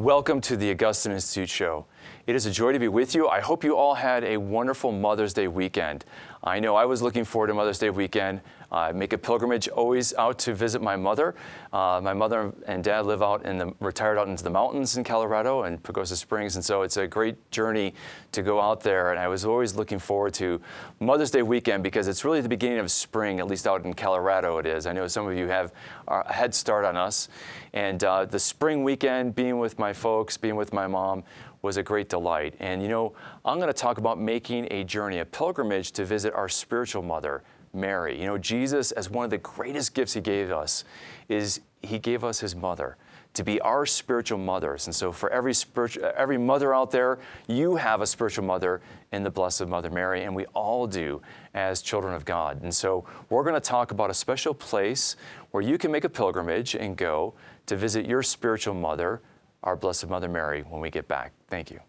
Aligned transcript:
Welcome 0.00 0.40
to 0.42 0.56
the 0.56 0.70
Augustine 0.70 1.12
Institute 1.12 1.50
show. 1.50 1.84
It 2.26 2.34
is 2.34 2.46
a 2.46 2.50
joy 2.50 2.72
to 2.72 2.78
be 2.78 2.88
with 2.88 3.14
you. 3.14 3.28
I 3.28 3.40
hope 3.40 3.62
you 3.62 3.76
all 3.76 3.92
had 3.92 4.24
a 4.24 4.38
wonderful 4.38 4.92
Mother's 4.92 5.34
Day 5.34 5.46
weekend. 5.46 6.06
I 6.42 6.58
know 6.58 6.74
I 6.74 6.86
was 6.86 7.02
looking 7.02 7.24
forward 7.24 7.48
to 7.48 7.54
Mother's 7.54 7.78
Day 7.78 7.90
weekend. 7.90 8.40
I 8.72 8.92
make 8.92 9.12
a 9.12 9.18
pilgrimage 9.18 9.68
always 9.68 10.14
out 10.14 10.38
to 10.40 10.54
visit 10.54 10.80
my 10.80 10.96
mother. 10.96 11.34
Uh, 11.72 12.00
my 12.02 12.14
mother 12.14 12.52
and 12.66 12.82
dad 12.82 13.04
live 13.04 13.22
out 13.22 13.44
in 13.44 13.58
the 13.58 13.74
retired 13.80 14.16
out 14.16 14.28
into 14.28 14.44
the 14.44 14.50
mountains 14.50 14.96
in 14.96 15.04
Colorado 15.04 15.64
and 15.64 15.82
Pagosa 15.82 16.16
Springs, 16.16 16.54
and 16.54 16.64
so 16.64 16.82
it's 16.82 16.96
a 16.96 17.06
great 17.06 17.50
journey 17.50 17.92
to 18.32 18.42
go 18.42 18.60
out 18.60 18.80
there. 18.80 19.10
And 19.10 19.18
I 19.18 19.28
was 19.28 19.44
always 19.44 19.74
looking 19.74 19.98
forward 19.98 20.32
to 20.34 20.60
Mother's 20.98 21.30
Day 21.30 21.42
weekend 21.42 21.82
because 21.82 22.08
it's 22.08 22.24
really 22.24 22.40
the 22.40 22.48
beginning 22.48 22.78
of 22.78 22.90
spring, 22.90 23.40
at 23.40 23.46
least 23.46 23.66
out 23.66 23.84
in 23.84 23.92
Colorado. 23.92 24.56
It 24.58 24.66
is. 24.66 24.86
I 24.86 24.92
know 24.92 25.08
some 25.08 25.28
of 25.28 25.36
you 25.36 25.48
have 25.48 25.72
a 26.08 26.32
head 26.32 26.54
start 26.54 26.84
on 26.86 26.96
us, 26.96 27.28
and 27.74 28.02
uh, 28.04 28.24
the 28.24 28.38
spring 28.38 28.82
weekend, 28.84 29.34
being 29.34 29.58
with 29.58 29.78
my 29.78 29.92
folks, 29.92 30.36
being 30.36 30.56
with 30.56 30.72
my 30.72 30.86
mom 30.86 31.24
was 31.62 31.76
a 31.76 31.82
great 31.82 32.08
delight. 32.08 32.54
And 32.60 32.82
you 32.82 32.88
know, 32.88 33.12
I'm 33.44 33.58
going 33.58 33.68
to 33.68 33.74
talk 33.74 33.98
about 33.98 34.20
making 34.20 34.68
a 34.70 34.84
journey, 34.84 35.18
a 35.18 35.24
pilgrimage 35.24 35.92
to 35.92 36.04
visit 36.04 36.34
our 36.34 36.48
spiritual 36.48 37.02
mother, 37.02 37.42
Mary. 37.72 38.18
You 38.18 38.26
know, 38.26 38.38
Jesus, 38.38 38.92
as 38.92 39.10
one 39.10 39.24
of 39.24 39.30
the 39.30 39.38
greatest 39.38 39.94
gifts 39.94 40.14
he 40.14 40.20
gave 40.20 40.50
us, 40.50 40.84
is 41.28 41.60
he 41.82 41.98
gave 41.98 42.24
us 42.24 42.40
his 42.40 42.54
mother 42.56 42.96
to 43.32 43.44
be 43.44 43.60
our 43.60 43.86
spiritual 43.86 44.38
mothers. 44.38 44.86
And 44.86 44.94
so, 44.94 45.12
for 45.12 45.30
every 45.30 45.54
spiritual, 45.54 46.10
every 46.16 46.38
mother 46.38 46.74
out 46.74 46.90
there, 46.90 47.18
you 47.46 47.76
have 47.76 48.00
a 48.00 48.06
spiritual 48.06 48.44
mother 48.44 48.80
in 49.12 49.22
the 49.22 49.30
Blessed 49.30 49.66
Mother 49.66 49.90
Mary, 49.90 50.24
and 50.24 50.34
we 50.34 50.46
all 50.46 50.86
do 50.86 51.22
as 51.54 51.80
children 51.80 52.14
of 52.14 52.24
God. 52.24 52.62
And 52.62 52.74
so, 52.74 53.04
we're 53.28 53.44
going 53.44 53.54
to 53.54 53.60
talk 53.60 53.92
about 53.92 54.10
a 54.10 54.14
special 54.14 54.52
place 54.52 55.16
where 55.52 55.62
you 55.62 55.78
can 55.78 55.92
make 55.92 56.04
a 56.04 56.08
pilgrimage 56.08 56.74
and 56.74 56.96
go 56.96 57.34
to 57.66 57.76
visit 57.76 58.06
your 58.06 58.22
spiritual 58.22 58.74
mother, 58.74 59.20
our 59.62 59.76
Blessed 59.76 60.08
Mother 60.08 60.28
Mary, 60.28 60.62
when 60.68 60.80
we 60.80 60.90
get 60.90 61.06
back. 61.08 61.32
Thank 61.48 61.70
you. 61.70 61.80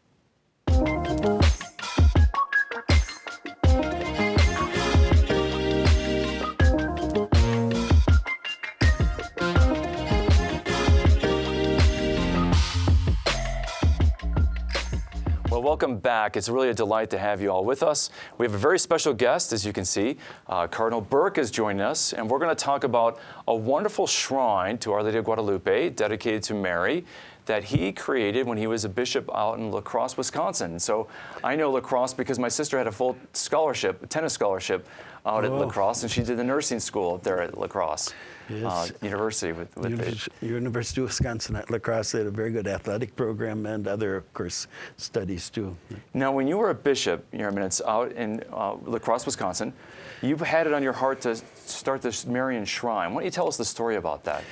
Well, 15.49 15.61
welcome 15.61 15.97
back. 15.97 16.37
It's 16.37 16.47
really 16.47 16.69
a 16.69 16.73
delight 16.73 17.09
to 17.09 17.17
have 17.17 17.41
you 17.41 17.49
all 17.49 17.65
with 17.65 17.83
us. 17.83 18.09
We 18.37 18.45
have 18.45 18.53
a 18.55 18.57
very 18.57 18.79
special 18.79 19.13
guest, 19.13 19.51
as 19.51 19.65
you 19.65 19.73
can 19.73 19.83
see. 19.83 20.17
Uh, 20.47 20.65
Cardinal 20.65 21.01
Burke 21.01 21.37
is 21.37 21.51
joining 21.51 21.81
us, 21.81 22.13
and 22.13 22.29
we're 22.29 22.39
going 22.39 22.55
to 22.55 22.63
talk 22.63 22.85
about 22.85 23.19
a 23.49 23.55
wonderful 23.55 24.07
shrine 24.07 24.77
to 24.79 24.93
Our 24.93 25.03
Lady 25.03 25.17
of 25.17 25.25
Guadalupe 25.25 25.89
dedicated 25.89 26.41
to 26.43 26.53
Mary 26.53 27.05
that 27.45 27.63
he 27.63 27.91
created 27.91 28.45
when 28.45 28.57
he 28.57 28.67
was 28.67 28.85
a 28.85 28.89
bishop 28.89 29.29
out 29.33 29.57
in 29.57 29.71
La 29.71 29.81
Crosse, 29.81 30.17
Wisconsin. 30.17 30.79
So 30.79 31.07
I 31.43 31.55
know 31.55 31.71
La 31.71 31.79
Crosse 31.79 32.13
because 32.13 32.39
my 32.39 32.49
sister 32.49 32.77
had 32.77 32.87
a 32.87 32.91
full 32.91 33.17
scholarship, 33.33 34.03
a 34.03 34.07
tennis 34.07 34.33
scholarship 34.33 34.87
out 35.25 35.43
oh. 35.43 35.47
at 35.47 35.51
La 35.51 35.67
Crosse, 35.67 36.03
and 36.03 36.11
she 36.11 36.23
did 36.23 36.37
the 36.37 36.43
nursing 36.43 36.79
school 36.79 37.15
up 37.15 37.23
there 37.23 37.41
at 37.41 37.57
La 37.57 37.67
Crosse 37.67 38.13
yes. 38.49 38.63
uh, 38.63 38.87
University. 39.01 39.51
With, 39.51 39.75
with 39.75 39.91
University, 39.91 40.31
University 40.41 41.01
of 41.01 41.07
Wisconsin 41.07 41.55
at 41.55 41.69
La 41.69 41.79
Crosse, 41.79 42.13
they 42.13 42.19
had 42.19 42.27
a 42.27 42.31
very 42.31 42.51
good 42.51 42.67
athletic 42.67 43.15
program 43.15 43.65
and 43.65 43.87
other, 43.87 44.15
of 44.15 44.33
course, 44.33 44.67
studies 44.97 45.49
too. 45.49 45.75
Now, 46.13 46.31
when 46.31 46.47
you 46.47 46.57
were 46.57 46.69
a 46.69 46.75
bishop, 46.75 47.25
your 47.31 47.49
eminence, 47.49 47.81
out 47.85 48.11
in 48.13 48.43
uh, 48.51 48.75
La 48.85 48.99
Crosse, 48.99 49.25
Wisconsin, 49.25 49.73
You've 50.21 50.41
had 50.41 50.67
it 50.67 50.73
on 50.73 50.83
your 50.83 50.93
heart 50.93 51.21
to 51.21 51.35
start 51.65 52.01
this 52.01 52.25
Marian 52.25 52.65
shrine. 52.65 53.13
Why 53.13 53.21
don't 53.21 53.25
you 53.25 53.31
tell 53.31 53.47
us 53.47 53.57
the 53.57 53.65
story 53.65 53.95
about 53.95 54.23
that? 54.25 54.43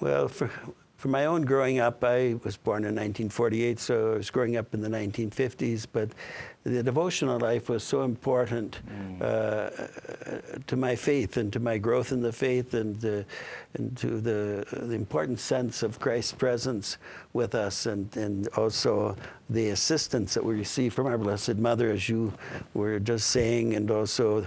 Well, 0.00 0.28
for, 0.28 0.50
for 1.04 1.08
my 1.08 1.26
own 1.26 1.42
growing 1.42 1.80
up, 1.80 2.02
I 2.02 2.36
was 2.44 2.56
born 2.56 2.84
in 2.84 2.94
1948, 2.94 3.78
so 3.78 4.14
I 4.14 4.16
was 4.16 4.30
growing 4.30 4.56
up 4.56 4.72
in 4.72 4.80
the 4.80 4.88
1950s, 4.88 5.86
but 5.92 6.08
the 6.62 6.82
devotional 6.82 7.38
life 7.38 7.68
was 7.68 7.84
so 7.84 8.04
important 8.04 8.78
mm. 8.88 9.20
uh, 9.20 10.60
to 10.66 10.76
my 10.76 10.96
faith 10.96 11.36
and 11.36 11.52
to 11.52 11.60
my 11.60 11.76
growth 11.76 12.10
in 12.10 12.22
the 12.22 12.32
faith 12.32 12.72
and, 12.72 13.04
uh, 13.04 13.22
and 13.74 13.94
to 13.98 14.18
the, 14.18 14.64
the 14.72 14.94
important 14.94 15.40
sense 15.40 15.82
of 15.82 16.00
Christ's 16.00 16.32
presence 16.32 16.96
with 17.34 17.54
us 17.54 17.84
and, 17.84 18.16
and 18.16 18.48
also 18.56 19.14
the 19.50 19.68
assistance 19.68 20.32
that 20.32 20.42
we 20.42 20.54
receive 20.54 20.94
from 20.94 21.06
our 21.06 21.18
Blessed 21.18 21.56
Mother, 21.56 21.90
as 21.90 22.08
you 22.08 22.32
were 22.72 22.98
just 22.98 23.26
saying, 23.26 23.74
and 23.74 23.90
also 23.90 24.46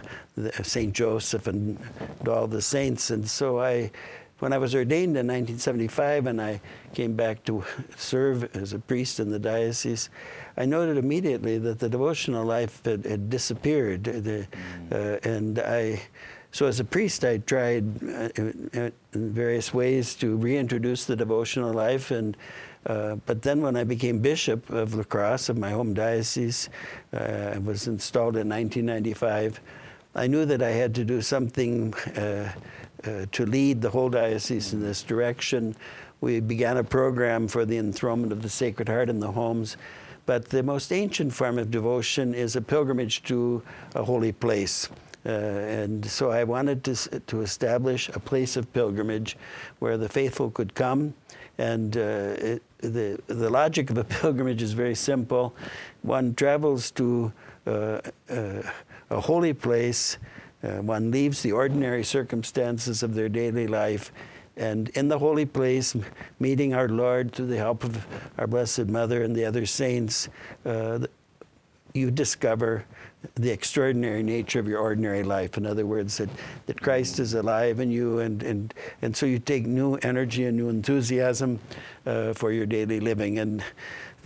St. 0.64 0.92
Joseph 0.92 1.46
and, 1.46 1.78
and 2.20 2.28
all 2.28 2.48
the 2.48 2.64
saints. 2.64 3.12
And 3.12 3.30
so 3.30 3.60
I 3.60 3.92
when 4.40 4.54
I 4.54 4.58
was 4.58 4.76
ordained 4.76 5.18
in 5.18 5.28
1975 5.28 6.28
and 6.28 6.42
I 6.42 6.62
came 6.94 7.14
back 7.16 7.44
to 7.46 7.64
serve 7.98 8.56
as 8.56 8.74
a 8.74 8.80
priest 8.80 9.20
in 9.20 9.32
the 9.32 9.40
diocese, 9.40 10.10
I 10.56 10.66
noted 10.66 10.98
immediately 10.98 11.58
that 11.58 11.80
the 11.80 11.90
devotional 11.90 12.46
life 12.46 12.84
had, 12.86 13.06
had 13.06 13.30
disappeared. 13.30 14.04
The, 14.04 14.48
uh, 14.92 15.28
and 15.28 15.60
I, 15.60 16.02
so 16.52 16.68
as 16.68 16.80
a 16.80 16.84
priest, 16.84 17.26
I 17.26 17.40
tried 17.40 17.84
uh, 18.04 18.30
in 18.36 18.92
various 19.14 19.74
ways 19.74 20.14
to 20.16 20.36
reintroduce 20.38 21.06
the 21.06 21.16
devotional 21.16 21.74
life. 21.74 22.12
And, 22.12 22.38
uh, 22.86 23.16
but 23.26 23.42
then 23.42 23.62
when 23.62 23.76
I 23.76 23.84
became 23.84 24.20
bishop 24.20 24.70
of 24.70 24.94
La 24.94 25.04
Crosse, 25.04 25.50
of 25.50 25.58
my 25.58 25.72
home 25.72 25.96
diocese, 25.96 26.70
uh, 27.12 27.54
I 27.56 27.58
was 27.58 27.88
installed 27.88 28.38
in 28.38 28.50
1995, 28.50 29.60
I 30.16 30.26
knew 30.26 30.46
that 30.46 30.64
I 30.64 30.72
had 30.72 30.96
to 30.96 31.04
do 31.04 31.22
something 31.22 31.94
uh, 31.94 32.52
to 33.04 33.46
lead 33.46 33.82
the 33.82 33.90
whole 33.90 34.10
diocese 34.10 34.74
in 34.74 34.82
this 34.82 35.04
direction. 35.04 35.76
We 36.22 36.40
began 36.40 36.78
a 36.78 36.84
program 36.84 37.48
for 37.48 37.66
the 37.66 37.78
enthronement 37.78 38.32
of 38.32 38.42
the 38.42 38.50
Sacred 38.50 38.90
Heart 38.90 39.10
in 39.10 39.20
the 39.20 39.32
homes. 39.32 39.78
But 40.26 40.50
the 40.50 40.62
most 40.62 40.92
ancient 40.92 41.34
form 41.34 41.58
of 41.58 41.72
devotion 41.72 42.34
is 42.34 42.56
a 42.56 42.62
pilgrimage 42.62 43.24
to 43.24 43.64
a 43.96 44.04
holy 44.04 44.34
place. 44.34 44.90
Uh, 45.26 45.30
and 45.30 46.06
so 46.06 46.32
I 46.32 46.44
wanted 46.44 46.84
to, 46.84 47.20
to 47.20 47.42
establish 47.42 48.10
a 48.10 48.20
place 48.20 48.58
of 48.58 48.72
pilgrimage 48.74 49.38
where 49.80 49.98
the 49.98 50.10
faithful 50.10 50.52
could 50.52 50.74
come. 50.74 51.14
And 51.58 51.96
uh, 51.98 52.36
it, 52.38 52.64
the, 52.80 53.20
the 53.28 53.50
logic 53.50 53.90
of 53.90 53.98
a 53.98 54.04
pilgrimage 54.22 54.62
is 54.62 54.74
very 54.74 54.96
simple. 54.96 55.56
One 56.02 56.36
travels 56.36 56.92
to 56.92 57.32
uh, 57.66 58.00
uh 58.30 58.62
a 59.10 59.22
holy 59.22 59.54
place 59.54 60.18
uh, 60.68 60.82
one 60.82 61.12
leaves 61.12 61.42
the 61.42 61.52
ordinary 61.52 62.04
circumstances 62.04 63.04
of 63.04 63.16
their 63.16 63.30
daily 63.30 63.68
life 63.68 64.12
and 64.58 64.90
in 64.90 65.08
the 65.08 65.20
holy 65.20 65.46
place, 65.46 65.96
meeting 66.40 66.74
our 66.74 66.90
Lord 66.90 67.32
through 67.32 67.48
the 67.48 67.58
help 67.58 67.84
of 67.84 68.06
our 68.38 68.48
Blessed 68.48 68.88
Mother 68.88 69.22
and 69.22 69.36
the 69.36 69.46
other 69.46 69.66
saints, 69.68 70.30
uh, 70.66 71.00
you 71.94 72.12
discover 72.12 72.86
the 73.36 73.50
extraordinary 73.50 74.24
nature 74.24 74.60
of 74.60 74.68
your 74.68 74.80
ordinary 74.80 75.24
life. 75.24 75.58
In 75.58 75.66
other 75.66 75.86
words, 75.86 76.18
that, 76.18 76.30
that 76.66 76.82
Christ 76.82 77.20
is 77.20 77.34
alive 77.34 77.80
in 77.80 77.92
you, 77.92 78.20
and, 78.20 78.42
and, 78.44 78.74
and 79.02 79.16
so 79.16 79.26
you 79.26 79.40
take 79.40 79.66
new 79.66 79.96
energy 79.96 80.46
and 80.46 80.58
new 80.58 80.70
enthusiasm 80.70 81.60
uh, 82.06 82.34
for 82.34 82.52
your 82.52 82.66
daily 82.66 83.00
living. 83.00 83.40
And 83.40 83.64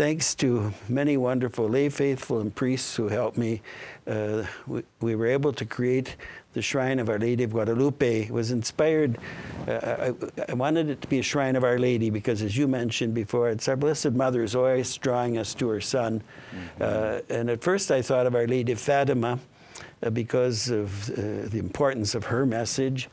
thanks 0.02 0.34
to 0.34 0.74
many 0.90 1.16
wonderful 1.16 1.70
lay 1.70 1.88
faithful 1.88 2.40
and 2.40 2.56
priests 2.56 2.96
who 2.96 3.08
helped 3.08 3.38
me, 3.38 3.62
uh, 4.08 4.44
we, 4.66 4.82
we, 5.00 5.14
were 5.14 5.28
able 5.28 5.54
to 5.54 5.64
create 5.64 6.16
the 6.54 6.62
Shrine 6.64 6.98
of 6.98 7.08
Our 7.08 7.20
Lady 7.20 7.44
of 7.44 7.52
Guadalupe. 7.52 8.24
It 8.24 8.32
was 8.32 8.50
inspired, 8.50 9.20
uh, 9.68 10.10
I, 10.10 10.14
I, 10.50 10.54
wanted 10.56 10.90
it 10.90 11.02
to 11.02 11.08
be 11.08 11.20
a 11.20 11.22
Shrine 11.22 11.56
of 11.56 11.64
Our 11.64 11.78
Lady 11.78 12.10
because, 12.10 12.42
as 12.42 12.58
you 12.58 12.68
mentioned 12.68 13.14
before, 13.14 13.52
it's 13.52 13.68
our 13.68 13.76
Blessed 13.76 14.14
Mother 14.14 14.42
is 14.42 14.56
always 14.56 14.98
drawing 14.98 15.38
us 15.38 15.54
to 15.54 15.68
her 15.68 15.82
Son. 15.82 16.24
Mm-hmm. 16.50 16.82
Uh, 16.82 17.38
and 17.38 17.52
at 17.52 17.62
first 17.62 17.92
I 17.92 18.02
thought 18.02 18.26
of 18.26 18.34
Our 18.34 18.48
Lady 18.48 18.72
of 18.72 18.80
Fatima 18.80 19.38
uh, 20.02 20.10
because 20.10 20.72
of 20.72 21.12
uh, 21.12 21.48
the 21.48 21.60
importance 21.60 22.16
of 22.16 22.26
her 22.26 22.44
message 22.48 23.08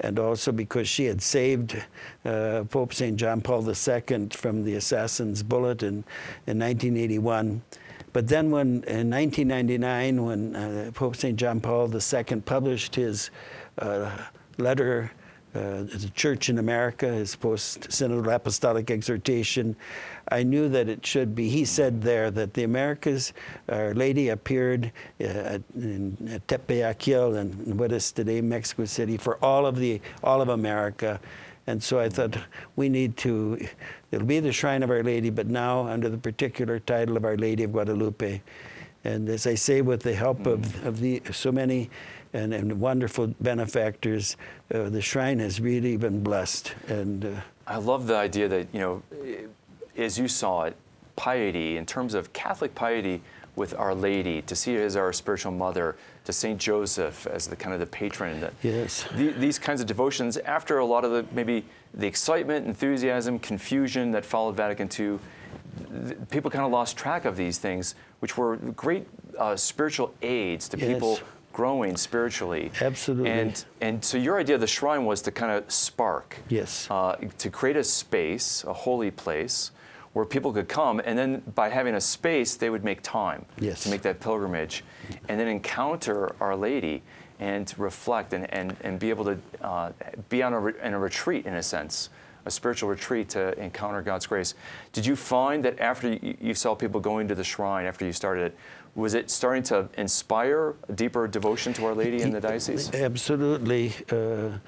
and 0.00 0.18
also 0.18 0.52
because 0.52 0.88
she 0.88 1.04
had 1.04 1.22
saved 1.22 1.82
uh, 2.24 2.64
Pope 2.70 2.94
St. 2.94 3.16
John 3.16 3.40
Paul 3.40 3.68
II 3.68 4.28
from 4.30 4.64
the 4.64 4.74
assassin's 4.74 5.42
bullet 5.42 5.82
in, 5.82 6.04
in 6.46 6.58
1981. 6.58 7.62
But 8.12 8.26
then, 8.26 8.50
when 8.50 8.82
in 8.84 9.10
1999, 9.10 10.24
when 10.24 10.56
uh, 10.56 10.90
Pope 10.92 11.14
St. 11.14 11.36
John 11.36 11.60
Paul 11.60 11.92
II 11.94 12.40
published 12.40 12.96
his 12.96 13.30
uh, 13.78 14.10
letter 14.58 15.12
uh, 15.54 15.82
the 15.82 16.10
Church 16.14 16.48
in 16.48 16.58
America, 16.58 17.08
his 17.08 17.34
post 17.36 17.88
synodal 17.88 18.32
apostolic 18.32 18.90
exhortation, 18.90 19.74
I 20.28 20.42
knew 20.42 20.68
that 20.68 20.88
it 20.88 21.04
should 21.04 21.34
be. 21.34 21.48
He 21.48 21.64
said 21.64 22.02
there 22.02 22.30
that 22.30 22.54
the 22.54 22.64
Americas, 22.64 23.32
Our 23.68 23.94
Lady 23.94 24.28
appeared 24.28 24.92
uh, 25.20 25.58
in 25.74 26.40
Tepeyac 26.46 27.02
Hill 27.02 27.34
and 27.34 27.78
what 27.78 27.90
is 27.92 28.12
today 28.12 28.40
Mexico 28.40 28.84
City 28.84 29.16
for 29.16 29.44
all 29.44 29.66
of 29.66 29.76
the 29.76 30.00
all 30.22 30.40
of 30.40 30.48
America. 30.48 31.20
And 31.66 31.82
so 31.82 32.00
I 32.00 32.08
thought 32.08 32.36
we 32.76 32.88
need 32.88 33.16
to, 33.18 33.58
it'll 34.10 34.26
be 34.26 34.40
the 34.40 34.52
Shrine 34.52 34.82
of 34.82 34.90
Our 34.90 35.02
Lady, 35.02 35.30
but 35.30 35.46
now 35.46 35.86
under 35.86 36.08
the 36.08 36.18
particular 36.18 36.80
title 36.80 37.16
of 37.16 37.24
Our 37.24 37.36
Lady 37.36 37.62
of 37.64 37.72
Guadalupe. 37.72 38.42
And 39.04 39.28
as 39.28 39.46
I 39.46 39.54
say, 39.54 39.80
with 39.80 40.02
the 40.02 40.14
help 40.14 40.46
of, 40.46 40.84
of 40.84 41.00
the, 41.00 41.22
so 41.32 41.52
many 41.52 41.88
and, 42.32 42.54
and 42.54 42.80
wonderful 42.80 43.28
benefactors, 43.40 44.36
uh, 44.72 44.88
the 44.88 45.00
shrine 45.02 45.38
has 45.40 45.60
really 45.60 45.96
been 45.96 46.22
blessed. 46.22 46.74
And 46.88 47.24
uh, 47.24 47.30
I 47.66 47.76
love 47.78 48.06
the 48.06 48.16
idea 48.16 48.48
that, 48.48 48.68
you 48.72 48.80
know, 48.80 49.02
as 49.96 50.18
you 50.18 50.28
saw 50.28 50.64
it, 50.64 50.76
piety 51.16 51.76
in 51.76 51.86
terms 51.86 52.14
of 52.14 52.32
Catholic 52.32 52.74
piety 52.74 53.20
with 53.56 53.74
Our 53.74 53.94
Lady, 53.94 54.42
to 54.42 54.54
see 54.54 54.74
her 54.76 54.82
as 54.82 54.96
our 54.96 55.12
spiritual 55.12 55.52
mother, 55.52 55.96
to 56.24 56.32
Saint 56.32 56.58
Joseph 56.58 57.26
as 57.26 57.46
the 57.48 57.56
kind 57.56 57.74
of 57.74 57.80
the 57.80 57.86
patron. 57.86 58.40
That, 58.40 58.54
Yes. 58.62 59.04
the- 59.16 59.32
these 59.32 59.58
kinds 59.58 59.80
of 59.80 59.86
devotions, 59.86 60.36
after 60.38 60.78
a 60.78 60.84
lot 60.84 61.04
of 61.04 61.10
the 61.10 61.26
maybe 61.34 61.64
the 61.92 62.06
excitement, 62.06 62.66
enthusiasm, 62.66 63.38
confusion 63.40 64.12
that 64.12 64.24
followed 64.24 64.56
Vatican 64.56 64.86
II, 64.88 65.18
th- 66.06 66.16
people 66.30 66.50
kind 66.50 66.64
of 66.64 66.70
lost 66.70 66.96
track 66.96 67.24
of 67.24 67.36
these 67.36 67.58
things, 67.58 67.96
which 68.20 68.38
were 68.38 68.56
great 68.56 69.06
uh, 69.36 69.56
spiritual 69.56 70.14
aids 70.22 70.68
to 70.68 70.76
people 70.76 71.14
Yes. 71.14 71.22
Growing 71.52 71.96
spiritually. 71.96 72.70
Absolutely. 72.80 73.30
And 73.30 73.64
and 73.80 74.04
so 74.04 74.16
your 74.18 74.38
idea 74.38 74.54
of 74.54 74.60
the 74.60 74.66
shrine 74.66 75.04
was 75.04 75.22
to 75.22 75.30
kind 75.30 75.52
of 75.52 75.70
spark. 75.70 76.36
Yes. 76.48 76.86
Uh, 76.90 77.16
to 77.38 77.50
create 77.50 77.76
a 77.76 77.84
space, 77.84 78.64
a 78.64 78.72
holy 78.72 79.10
place, 79.10 79.72
where 80.12 80.24
people 80.24 80.52
could 80.52 80.68
come, 80.68 81.00
and 81.04 81.16
then 81.18 81.42
by 81.54 81.68
having 81.68 81.94
a 81.94 82.00
space, 82.00 82.56
they 82.56 82.70
would 82.70 82.84
make 82.84 83.00
time 83.02 83.44
Yes. 83.60 83.84
to 83.84 83.90
make 83.90 84.02
that 84.02 84.20
pilgrimage, 84.20 84.82
and 85.28 85.38
then 85.38 85.46
encounter 85.48 86.34
Our 86.40 86.56
Lady 86.56 87.02
and 87.38 87.72
reflect 87.78 88.32
and, 88.34 88.52
and, 88.52 88.76
and 88.82 88.98
be 88.98 89.08
able 89.08 89.24
to 89.24 89.38
uh, 89.62 89.92
be 90.28 90.42
on 90.42 90.52
a, 90.52 90.58
re- 90.60 90.72
in 90.82 90.92
a 90.94 90.98
retreat 90.98 91.46
in 91.46 91.54
a 91.54 91.62
sense, 91.62 92.10
a 92.44 92.50
spiritual 92.50 92.90
retreat 92.90 93.28
to 93.30 93.58
encounter 93.58 94.02
God's 94.02 94.26
grace. 94.26 94.54
Did 94.92 95.06
you 95.06 95.16
find 95.16 95.64
that 95.64 95.78
after 95.78 96.12
you, 96.12 96.36
you 96.40 96.54
saw 96.54 96.74
people 96.74 97.00
going 97.00 97.28
to 97.28 97.34
the 97.34 97.44
shrine 97.44 97.86
after 97.86 98.04
you 98.04 98.12
started 98.12 98.46
it, 98.52 98.58
was 98.94 99.14
it 99.14 99.30
starting 99.30 99.62
to 99.64 99.88
inspire 99.96 100.74
a 100.88 100.92
deeper 100.92 101.26
devotion 101.28 101.72
to 101.74 101.86
Our 101.86 101.94
Lady 101.94 102.22
in 102.22 102.30
the 102.30 102.40
diocese? 102.40 102.92
Absolutely. 102.94 103.92
Uh, 104.10 104.58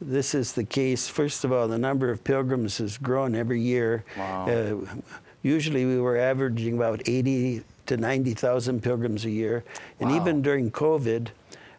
this 0.00 0.34
is 0.34 0.52
the 0.52 0.64
case. 0.64 1.08
First 1.08 1.44
of 1.44 1.52
all, 1.52 1.68
the 1.68 1.78
number 1.78 2.10
of 2.10 2.24
pilgrims 2.24 2.78
has 2.78 2.98
grown 2.98 3.34
every 3.34 3.60
year. 3.60 4.04
Wow. 4.18 4.48
Uh, 4.48 4.86
usually 5.42 5.84
we 5.86 5.98
were 6.00 6.16
averaging 6.16 6.76
about 6.76 7.02
80 7.06 7.62
to 7.86 7.96
90,000 7.96 8.82
pilgrims 8.82 9.24
a 9.24 9.30
year. 9.30 9.64
And 10.00 10.10
Wow. 10.10 10.16
even 10.16 10.42
during 10.42 10.70
COVID, 10.70 11.28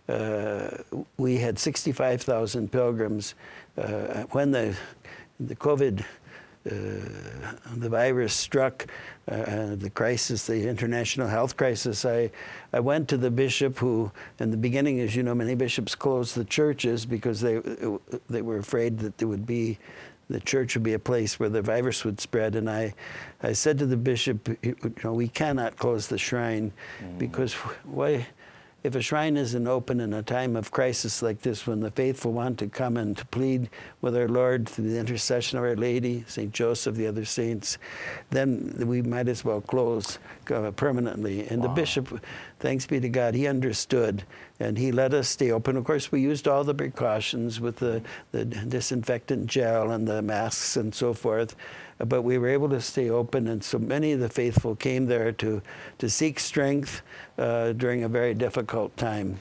uh, 0.10 0.70
we 1.18 1.38
had 1.38 1.58
65,000 1.58 2.72
pilgrims. 2.72 3.36
Uh, 3.78 4.24
when 4.32 4.52
the, 4.52 4.76
the 5.40 5.56
COVID 5.56 6.04
Uh, 6.66 6.72
the 7.76 7.90
virus 7.90 8.34
struck, 8.34 8.88
uh, 9.30 9.34
uh, 9.34 9.76
the 9.76 9.90
crisis, 9.90 10.48
the 10.48 10.66
international 10.70 11.28
health 11.28 11.58
crisis, 11.58 12.06
I, 12.06 12.32
I 12.72 12.80
went 12.80 13.10
to 13.10 13.18
the 13.18 13.30
bishop 13.30 13.78
who, 13.80 14.10
in 14.40 14.50
the 14.50 14.56
beginning, 14.56 15.02
as 15.02 15.14
you 15.14 15.24
know, 15.24 15.36
many 15.36 15.56
bishops 15.56 15.94
closed 15.94 16.36
the 16.36 16.46
churches 16.46 17.06
because 17.06 17.42
they, 17.42 17.62
they 18.30 18.42
were 18.42 18.60
afraid 18.60 18.98
that 19.00 19.18
there 19.18 19.28
would 19.28 19.46
be, 19.46 19.78
the 20.30 20.40
church 20.40 20.76
would 20.76 20.84
be 20.84 20.94
a 20.94 21.00
place 21.00 21.38
where 21.38 21.50
the 21.50 21.62
virus 21.62 22.06
would 22.06 22.22
spread. 22.22 22.56
And 22.56 22.70
I, 22.70 22.94
I 23.42 23.52
said 23.52 23.78
to 23.80 23.86
the 23.86 23.98
bishop, 23.98 24.48
you 24.64 24.78
know, 25.04 25.12
we 25.12 25.28
cannot 25.28 25.76
close 25.76 26.08
the 26.08 26.18
shrine 26.18 26.72
mm. 27.02 27.18
because 27.20 27.54
why? 27.84 28.26
If 28.84 28.96
a 28.96 29.02
shrine 29.02 29.38
isn't 29.38 29.66
open 29.66 30.02
in 30.02 30.12
a 30.12 30.22
time 30.22 30.58
of 30.58 30.72
crisis 30.72 31.22
like 31.22 31.42
this, 31.42 31.66
when 31.66 31.80
the 31.80 31.90
faithful 31.90 32.34
want 32.34 32.60
to 32.60 32.68
come 32.68 32.98
and 32.98 33.16
to 33.18 33.26
plead 33.28 33.70
with 34.02 34.14
our 34.14 34.28
Lord 34.28 34.68
through 34.68 34.90
the 34.90 35.00
intercession 35.00 35.58
of 35.58 35.64
Our 35.64 35.78
Lady, 35.78 36.26
St. 36.28 36.52
Joseph, 36.52 36.98
the 36.98 37.08
other 37.08 37.24
saints, 37.24 37.78
then 38.32 38.74
we 38.86 39.02
might 39.02 39.30
as 39.30 39.46
well 39.46 39.62
close 39.62 40.20
uh, 40.52 40.72
permanently. 40.72 41.48
And 41.48 41.64
the 41.64 41.70
bishop, 41.70 42.24
thanks 42.60 42.86
be 42.86 43.00
to 43.00 43.10
God, 43.10 43.36
he 43.36 43.48
understood 43.48 44.24
and 44.60 44.78
he 44.78 44.92
let 44.92 45.14
us 45.14 45.28
stay 45.28 45.52
open. 45.52 45.76
Of 45.78 45.84
course, 45.84 46.12
we 46.12 46.22
used 46.22 46.48
all 46.48 46.64
the 46.64 46.74
precautions 46.74 47.60
with 47.60 47.78
the, 47.78 48.02
the 48.32 48.46
disinfectant 48.46 49.48
gel 49.48 49.92
and 49.92 50.08
the 50.08 50.22
masks 50.22 50.78
and 50.78 50.94
so 50.94 51.14
forth 51.14 51.56
but 52.00 52.24
we 52.24 52.38
were 52.38 52.48
able 52.48 52.70
to 52.70 52.82
stay 52.82 53.10
open, 53.10 53.48
and 53.48 53.64
so 53.64 53.78
many 53.78 54.12
of 54.12 54.20
the 54.20 54.30
faithful 54.30 54.76
came 54.76 55.06
there 55.06 55.32
to, 55.34 55.62
to 56.00 56.10
seek 56.10 56.40
strength 56.40 57.02
uh, 57.38 57.74
during 57.74 58.04
a 58.04 58.10
very 58.10 58.34
difficult 58.34 58.96
time. 58.98 59.38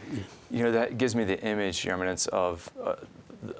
You 0.51 0.65
know, 0.65 0.73
that 0.73 0.99
gives 0.99 1.15
me 1.15 1.25
the 1.25 1.41
image, 1.43 1.85
Your 1.85 1.95
Eminence, 1.95 2.27
of 2.29 2.71
uh, 2.83 2.97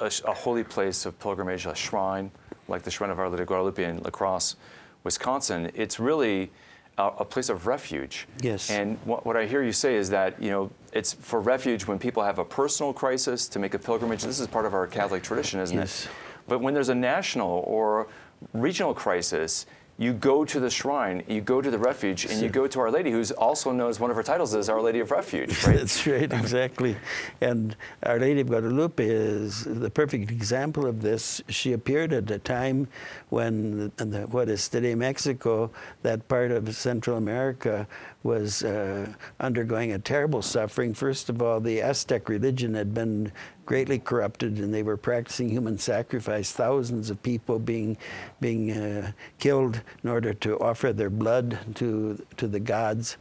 a, 0.01 0.11
a 0.27 0.35
holy 0.35 0.65
place 0.65 1.07
of 1.07 1.19
pilgrimage, 1.19 1.67
a 1.67 1.75
shrine, 1.75 2.31
like 2.69 2.83
the 2.83 2.91
Shrine 2.91 3.11
of 3.11 3.19
Our 3.19 3.29
Lady 3.29 3.43
of 3.43 3.49
Guadalupe 3.49 3.83
in 3.83 3.99
La 4.03 4.11
Crosse, 4.11 4.57
Wisconsin. 5.05 5.71
It's 5.75 5.99
really 5.99 6.51
a, 6.99 7.07
a 7.19 7.25
place 7.25 7.49
of 7.49 7.67
refuge. 7.67 8.27
Yes. 8.41 8.71
And 8.71 8.99
what, 9.05 9.25
what 9.25 9.37
I 9.37 9.47
hear 9.47 9.63
you 9.63 9.73
say 9.73 9.97
is 9.97 10.11
that, 10.11 10.41
you 10.43 10.51
know, 10.51 10.71
it's 10.93 11.13
for 11.13 11.41
refuge 11.41 11.87
when 11.87 11.99
people 11.99 12.23
have 12.23 12.39
a 12.39 12.45
personal 12.45 12.93
crisis 12.93 13.49
to 13.49 13.59
make 13.59 13.75
a 13.75 13.79
pilgrimage. 13.79 14.23
This 14.23 14.41
is 14.41 14.47
part 14.47 14.67
of 14.67 14.75
our 14.75 14.87
Catholic 14.87 15.23
tradition, 15.23 15.61
isn't 15.61 15.77
Yes. 15.77 16.05
it? 16.05 16.11
But 16.49 16.61
when 16.61 16.75
there's 16.75 16.89
a 16.91 16.95
national 16.95 17.65
or 17.67 18.09
regional 18.53 18.93
crisis, 18.95 19.67
you 20.03 20.13
go 20.13 20.45
to 20.45 20.59
the 20.59 20.69
shrine, 20.69 21.23
you 21.29 21.41
go 21.41 21.63
to 21.63 21.71
the 21.71 21.79
refuge, 21.79 22.25
and 22.25 22.41
you 22.43 22.49
go 22.49 22.67
to 22.67 22.81
Our 22.81 22.91
Lady, 22.91 23.11
who's 23.11 23.31
also 23.31 23.71
known 23.71 23.89
as 23.89 24.01
one 24.01 24.11
of 24.11 24.17
her 24.17 24.23
titles 24.23 24.55
is 24.55 24.69
Our 24.69 24.83
Lady 24.83 25.01
of 25.01 25.11
Refuge, 25.11 25.65
right? 25.65 25.77
That's 25.79 26.07
right, 26.07 26.33
exactly. 26.33 26.97
And 27.41 27.77
Our 28.03 28.19
Lady 28.19 28.41
of 28.41 28.49
Guadalupe 28.49 29.07
is 29.07 29.65
the 29.65 29.91
perfect 29.91 30.31
example 30.31 30.87
of 30.87 31.03
this. 31.03 31.41
She 31.49 31.73
appeared 31.73 32.13
at 32.13 32.31
a 32.31 32.39
time 32.39 32.89
when 33.29 33.93
the, 33.97 34.05
the, 34.05 34.21
what 34.27 34.49
is 34.49 34.69
today 34.69 34.95
Mexico, 34.95 35.71
that 36.03 36.27
part 36.27 36.51
of 36.51 36.75
Central 36.75 37.17
America, 37.17 37.87
was 38.23 38.63
uh, 38.63 39.13
undergoing 39.41 39.93
a 39.93 39.99
terrible 39.99 40.43
suffering. 40.43 40.95
First 40.95 41.29
of 41.29 41.43
all, 41.43 41.61
the 41.61 41.81
Aztec 41.81 42.29
religion 42.29 42.75
had 42.75 42.95
been 42.95 43.33
greatly 43.67 43.99
corrupted, 43.99 44.59
and 44.59 44.73
they 44.73 44.83
were 44.83 44.97
practicing 44.97 45.49
human 45.49 45.79
sacrifice. 45.79 46.53
Thousands 46.53 47.11
of 47.11 47.23
people 47.23 47.59
being 47.59 47.97
being 48.41 48.71
uh, 48.73 49.13
killed 49.39 49.81
in 50.03 50.11
order 50.11 50.35
to 50.35 50.59
offer 50.61 50.93
their 50.93 51.11
blood 51.11 51.59
to 51.77 52.25
to 52.37 52.47
the 52.47 52.61
gods 52.61 53.17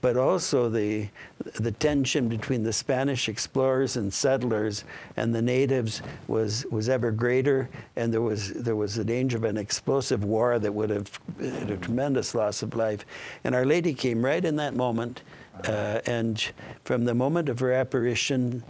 but 0.00 0.16
also 0.16 0.68
the, 0.68 1.08
the 1.54 1.72
tension 1.72 2.28
between 2.28 2.62
the 2.62 2.72
Spanish 2.72 3.28
explorers 3.28 3.96
and 3.96 4.12
settlers 4.12 4.84
and 5.16 5.34
the 5.34 5.42
natives 5.42 6.02
was, 6.28 6.64
was 6.70 6.88
ever 6.88 7.10
greater, 7.10 7.68
and 7.96 8.12
there 8.12 8.20
was, 8.20 8.52
there 8.52 8.76
was 8.76 8.94
the 8.94 9.04
danger 9.04 9.36
of 9.36 9.44
an 9.44 9.56
explosive 9.56 10.24
war 10.24 10.58
that 10.58 10.72
would 10.72 10.90
have 10.90 11.20
a 11.40 11.76
tremendous 11.76 12.34
loss 12.34 12.62
of 12.62 12.74
life. 12.74 13.04
And 13.44 13.54
Our 13.54 13.66
Lady 13.66 13.94
came 13.94 14.24
right 14.24 14.44
in 14.44 14.56
that 14.56 14.74
moment, 14.74 15.22
uh, 15.66 16.00
and 16.06 16.42
from 16.84 17.04
the 17.04 17.14
moment 17.14 17.48
of 17.48 17.58
her 17.60 17.72
apparition, 17.72 18.62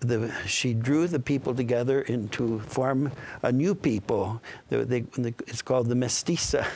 the, 0.00 0.30
she 0.46 0.74
drew 0.74 1.06
the 1.08 1.18
people 1.18 1.54
together 1.54 2.02
into 2.02 2.60
form 2.60 3.10
a 3.42 3.50
new 3.50 3.74
people. 3.74 4.40
They, 4.68 5.00
they, 5.00 5.34
it's 5.46 5.62
called 5.62 5.88
the 5.88 5.94
mestiza 5.94 6.66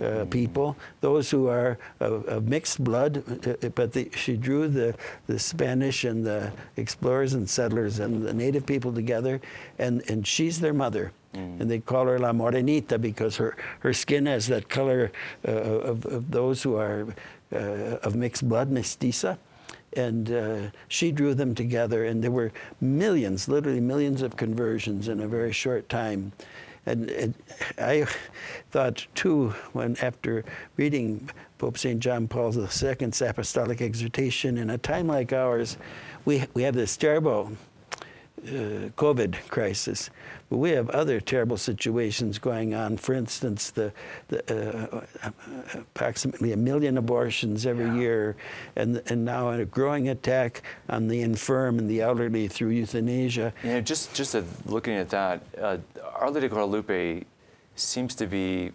uh, 0.00 0.24
people, 0.26 0.76
those 1.00 1.30
who 1.30 1.46
are 1.48 1.78
of, 2.00 2.26
of 2.26 2.48
mixed 2.48 2.82
blood. 2.82 3.22
uh, 3.46 3.68
But 3.68 3.92
the, 3.92 4.10
she 4.14 4.36
drew 4.36 4.68
the, 4.68 4.94
the 5.26 5.38
Spanish 5.38 6.04
and 6.04 6.24
the 6.24 6.52
explorers 6.76 7.34
and 7.34 7.48
settlers 7.48 7.98
and 7.98 8.22
the 8.22 8.32
native 8.32 8.64
people 8.66 8.92
together, 8.92 9.40
and, 9.78 10.02
and 10.08 10.26
she's 10.26 10.60
their 10.60 10.74
mother. 10.74 11.12
And 11.32 11.70
they 11.70 11.78
call 11.78 12.06
her 12.06 12.18
La 12.18 12.32
Morenita 12.32 13.00
because 13.00 13.36
her, 13.36 13.56
her 13.80 13.92
skin 13.92 14.26
has 14.26 14.48
that 14.48 14.68
color 14.68 15.12
uh, 15.46 15.52
of, 15.52 16.04
of 16.06 16.30
those 16.32 16.60
who 16.64 16.74
are 16.74 17.06
uh, 17.52 17.56
of 18.02 18.16
mixed 18.16 18.48
blood, 18.48 18.68
mestiza 18.68 19.38
and 19.94 20.30
uh, 20.30 20.58
she 20.88 21.12
drew 21.12 21.34
them 21.34 21.54
together, 21.54 22.04
and 22.04 22.22
there 22.22 22.30
were 22.30 22.52
millions, 22.80 23.48
literally 23.48 23.80
millions 23.80 24.22
of 24.22 24.36
conversions 24.36 25.08
in 25.08 25.20
a 25.20 25.28
very 25.28 25.52
short 25.52 25.88
time. 25.88 26.32
And, 26.86 27.10
and 27.10 27.34
I 27.78 28.06
thought 28.70 29.06
too, 29.14 29.50
when 29.72 29.96
after 30.00 30.44
reading 30.76 31.28
Pope 31.58 31.76
St. 31.76 32.00
John 32.00 32.26
Paul 32.26 32.56
II's 32.56 33.20
apostolic 33.20 33.82
exhortation, 33.82 34.56
in 34.56 34.70
a 34.70 34.78
time 34.78 35.06
like 35.06 35.32
ours, 35.32 35.76
we, 36.24 36.44
we 36.54 36.62
have 36.62 36.74
this 36.74 36.96
terrible 36.96 37.52
uh, 38.44 38.88
COVID 38.96 39.36
crisis, 39.48 40.10
but 40.48 40.56
we 40.56 40.70
have 40.70 40.90
other 40.90 41.20
terrible 41.20 41.56
situations 41.56 42.38
going 42.38 42.74
on. 42.74 42.96
For 42.96 43.14
instance, 43.14 43.70
the, 43.70 43.92
the 44.28 45.02
uh, 45.22 45.30
approximately 45.74 46.52
a 46.52 46.56
million 46.56 46.98
abortions 46.98 47.66
every 47.66 47.90
year, 47.98 48.36
and 48.76 49.02
and 49.06 49.24
now 49.24 49.50
a 49.50 49.64
growing 49.64 50.08
attack 50.08 50.62
on 50.88 51.08
the 51.08 51.20
infirm 51.22 51.78
and 51.78 51.88
the 51.88 52.00
elderly 52.00 52.48
through 52.48 52.70
euthanasia. 52.70 53.52
You 53.62 53.70
know, 53.70 53.80
just 53.80 54.14
just 54.14 54.34
uh, 54.34 54.42
looking 54.66 54.94
at 54.94 55.10
that, 55.10 55.42
uh, 55.60 55.78
Our 56.14 56.30
Lady 56.30 56.46
of 56.46 56.52
Guadalupe 56.52 57.24
seems 57.76 58.14
to 58.16 58.26
be 58.26 58.72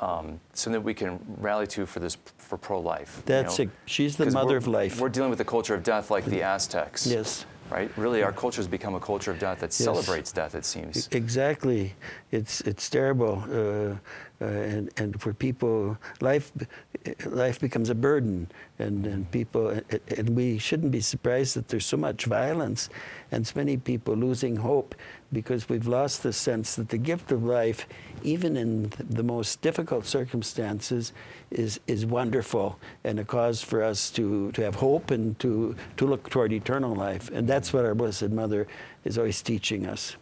um, 0.00 0.40
something 0.52 0.80
that 0.80 0.84
we 0.84 0.94
can 0.94 1.18
rally 1.38 1.66
to 1.68 1.86
for 1.86 2.00
this 2.00 2.16
for 2.38 2.58
pro-life. 2.58 3.16
you 3.18 3.22
That's 3.26 3.58
know? 3.58 3.66
a, 3.66 3.68
she's 3.86 4.16
the 4.16 4.30
mother 4.30 4.56
of 4.56 4.66
life. 4.66 5.00
We're 5.00 5.08
dealing 5.08 5.30
with 5.30 5.38
the 5.38 5.44
culture 5.44 5.74
of 5.74 5.82
death 5.82 6.10
like 6.10 6.24
the 6.24 6.42
Aztecs. 6.42 7.06
Yes. 7.06 7.46
Right. 7.70 7.90
Really, 7.96 8.22
our 8.22 8.32
culture 8.32 8.58
has 8.58 8.68
become 8.68 8.94
a 8.94 9.00
culture 9.00 9.30
of 9.30 9.38
death 9.38 9.60
that 9.60 9.72
celebrates 9.72 10.32
death. 10.32 10.54
It 10.54 10.64
seems. 10.64 11.08
Exactly, 11.12 11.94
it's 12.30 12.60
it's 12.62 12.90
terrible. 12.90 13.42
Uh, 13.50 13.96
uh, 14.40 14.46
and, 14.46 14.90
and 14.96 15.20
for 15.20 15.32
people, 15.32 15.96
life, 16.20 16.52
life 17.26 17.60
becomes 17.60 17.88
a 17.88 17.94
burden, 17.94 18.50
and, 18.78 19.06
and 19.06 19.30
people, 19.30 19.68
and 20.16 20.30
we 20.30 20.58
shouldn't 20.58 20.90
be 20.90 21.00
surprised 21.00 21.54
that 21.54 21.68
there's 21.68 21.86
so 21.86 21.96
much 21.96 22.24
violence 22.24 22.88
and 23.30 23.46
so 23.46 23.52
many 23.54 23.76
people 23.76 24.14
losing 24.14 24.56
hope 24.56 24.94
because 25.32 25.68
we've 25.68 25.86
lost 25.86 26.22
the 26.22 26.32
sense 26.32 26.74
that 26.74 26.88
the 26.88 26.98
gift 26.98 27.30
of 27.30 27.44
life, 27.44 27.86
even 28.22 28.56
in 28.56 28.92
the 28.98 29.22
most 29.22 29.60
difficult 29.62 30.04
circumstances, 30.04 31.12
is, 31.50 31.78
is 31.86 32.04
wonderful 32.04 32.78
and 33.04 33.20
a 33.20 33.24
cause 33.24 33.62
for 33.62 33.82
us 33.82 34.10
to, 34.10 34.50
to 34.52 34.62
have 34.62 34.74
hope 34.74 35.10
and 35.10 35.38
to, 35.38 35.76
to 35.96 36.06
look 36.06 36.28
toward 36.28 36.52
eternal 36.52 36.94
life. 36.94 37.30
And 37.32 37.46
that's 37.46 37.72
what 37.72 37.84
our 37.84 37.94
Blessed 37.94 38.30
Mother 38.30 38.66
is 39.04 39.16
always 39.16 39.42
teaching 39.42 39.86
us. 39.86 40.16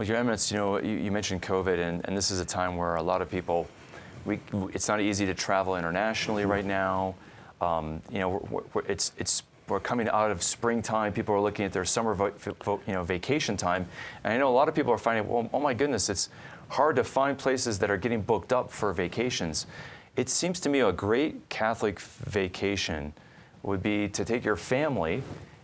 Well, 0.00 0.08
Your 0.08 0.16
Eminence, 0.16 0.50
you 0.50 0.56
know, 0.56 0.80
you, 0.80 0.96
you 0.96 1.12
mentioned 1.12 1.42
COVID, 1.42 1.78
and, 1.78 2.00
and, 2.06 2.16
this 2.16 2.30
is 2.30 2.40
a 2.40 2.44
time 2.46 2.78
where 2.78 2.94
a 2.94 3.02
lot 3.02 3.20
of 3.20 3.30
people, 3.30 3.68
we, 4.24 4.40
it's 4.72 4.88
not 4.88 5.02
easy 5.02 5.26
to 5.26 5.34
travel 5.34 5.76
internationally 5.76 6.46
right 6.46 6.64
now. 6.64 7.16
Um, 7.60 8.00
you 8.10 8.18
know, 8.18 8.42
we're, 8.50 8.62
we're, 8.72 8.86
it's, 8.86 9.12
it's, 9.18 9.42
we're 9.68 9.78
coming 9.78 10.08
out 10.08 10.30
of 10.30 10.42
springtime. 10.42 11.12
People 11.12 11.34
are 11.34 11.40
looking 11.42 11.66
at 11.66 11.74
their 11.74 11.84
summer, 11.84 12.14
vo- 12.14 12.32
vo- 12.64 12.80
you 12.86 12.94
know, 12.94 13.04
vacation 13.04 13.58
time, 13.58 13.86
and 14.24 14.32
I 14.32 14.38
know 14.38 14.48
a 14.48 14.56
lot 14.56 14.70
of 14.70 14.74
people 14.74 14.90
are 14.90 14.96
finding, 14.96 15.28
well, 15.28 15.50
oh 15.52 15.60
my 15.60 15.74
goodness, 15.74 16.08
it's 16.08 16.30
hard 16.68 16.96
to 16.96 17.04
find 17.04 17.36
places 17.36 17.78
that 17.80 17.90
are 17.90 17.98
getting 17.98 18.22
booked 18.22 18.54
up 18.54 18.70
for 18.70 18.94
vacations. 18.94 19.66
It 20.16 20.30
seems 20.30 20.60
to 20.60 20.70
me 20.70 20.80
a 20.80 20.92
great 20.92 21.46
Catholic 21.50 22.00
vacation 22.00 23.12
would 23.62 23.82
be 23.82 24.08
to 24.08 24.24
take 24.24 24.46
your 24.46 24.56
family 24.56 25.22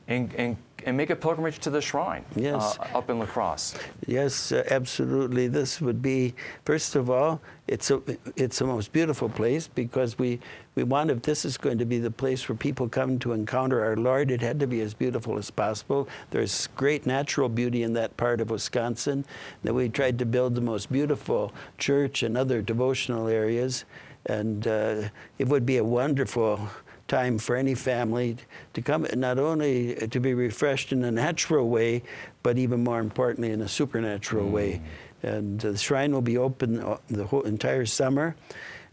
and, 0.09 0.35
and 0.35 0.59
and 0.85 0.97
make 0.97 1.11
a 1.11 1.17
pilgrimage 1.17 1.59
to 1.61 1.71
the 1.71 1.81
shrine 1.81 2.25
yes. 2.35 2.79
uh, 2.79 2.99
up 2.99 3.11
in 3.11 3.19
La 3.19 3.27
Crosse. 3.27 3.75
Yes, 4.07 4.53
uh, 4.53 4.63
absolutely. 4.71 5.49
This 5.49 5.81
would 5.81 6.03
be, 6.03 6.35
first 6.65 6.95
of 6.95 7.11
all, 7.11 7.41
it's 7.67 7.91
a, 7.91 8.01
it's 8.37 8.59
the 8.59 8.67
most 8.67 8.93
beautiful 8.93 9.29
place 9.29 9.67
because 9.67 10.19
we, 10.19 10.39
we 10.75 10.85
want, 10.85 11.11
if 11.11 11.23
this 11.23 11.45
is 11.45 11.57
going 11.57 11.79
to 11.79 11.85
be 11.85 11.99
the 11.99 12.11
place 12.11 12.49
where 12.49 12.57
people 12.57 12.89
come 12.89 13.19
to 13.21 13.33
encounter 13.33 13.85
our 13.85 13.97
Lord, 13.97 14.31
it 14.31 14.41
had 14.41 14.61
to 14.61 14.67
be 14.67 14.81
as 14.83 14.95
beautiful 14.95 15.39
as 15.39 15.51
possible. 15.51 16.09
There's 16.31 16.69
great 16.77 17.07
natural 17.07 17.49
beauty 17.49 17.83
in 17.83 17.93
that 17.95 18.17
part 18.17 18.41
of 18.41 18.51
Wisconsin. 18.51 19.25
That 19.65 19.75
we 19.75 19.89
tried 19.89 20.19
to 20.21 20.27
build 20.27 20.55
the 20.55 20.61
most 20.61 20.93
beautiful 20.93 21.53
church 21.79 22.23
and 22.23 22.37
other 22.37 22.63
devotional 22.63 23.27
areas. 23.27 23.85
And 24.27 24.67
uh, 24.67 25.09
it 25.39 25.49
would 25.49 25.65
be 25.65 25.79
a 25.79 25.85
wonderful 25.85 26.69
time 27.09 27.39
for 27.39 27.57
any 27.57 27.75
family 27.75 28.37
to 28.75 28.83
come, 28.83 29.07
not 29.15 29.39
only 29.39 29.95
to 29.95 30.21
be 30.21 30.35
refreshed 30.35 30.93
in 30.93 31.05
a 31.05 31.11
natural 31.11 31.69
way, 31.69 32.03
but 32.43 32.59
even 32.59 32.83
more 32.83 33.01
importantly 33.01 33.51
in 33.51 33.61
a 33.61 33.69
supernatural 33.69 34.47
mm. 34.47 34.53
way. 34.53 34.83
And 35.23 35.61
the 35.61 35.77
shrine 35.77 36.13
will 36.13 36.23
be 36.23 36.39
open 36.39 36.81
uh, 36.81 36.99
the 37.09 37.27
whole 37.27 37.43
entire 37.43 37.87
summer. 37.87 38.37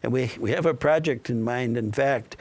And 0.01 0.11
we, 0.11 0.31
we 0.39 0.51
have 0.51 0.65
a 0.65 0.73
project 0.73 1.29
in 1.29 1.43
mind. 1.43 1.77
In 1.77 1.91
fact, 1.91 2.37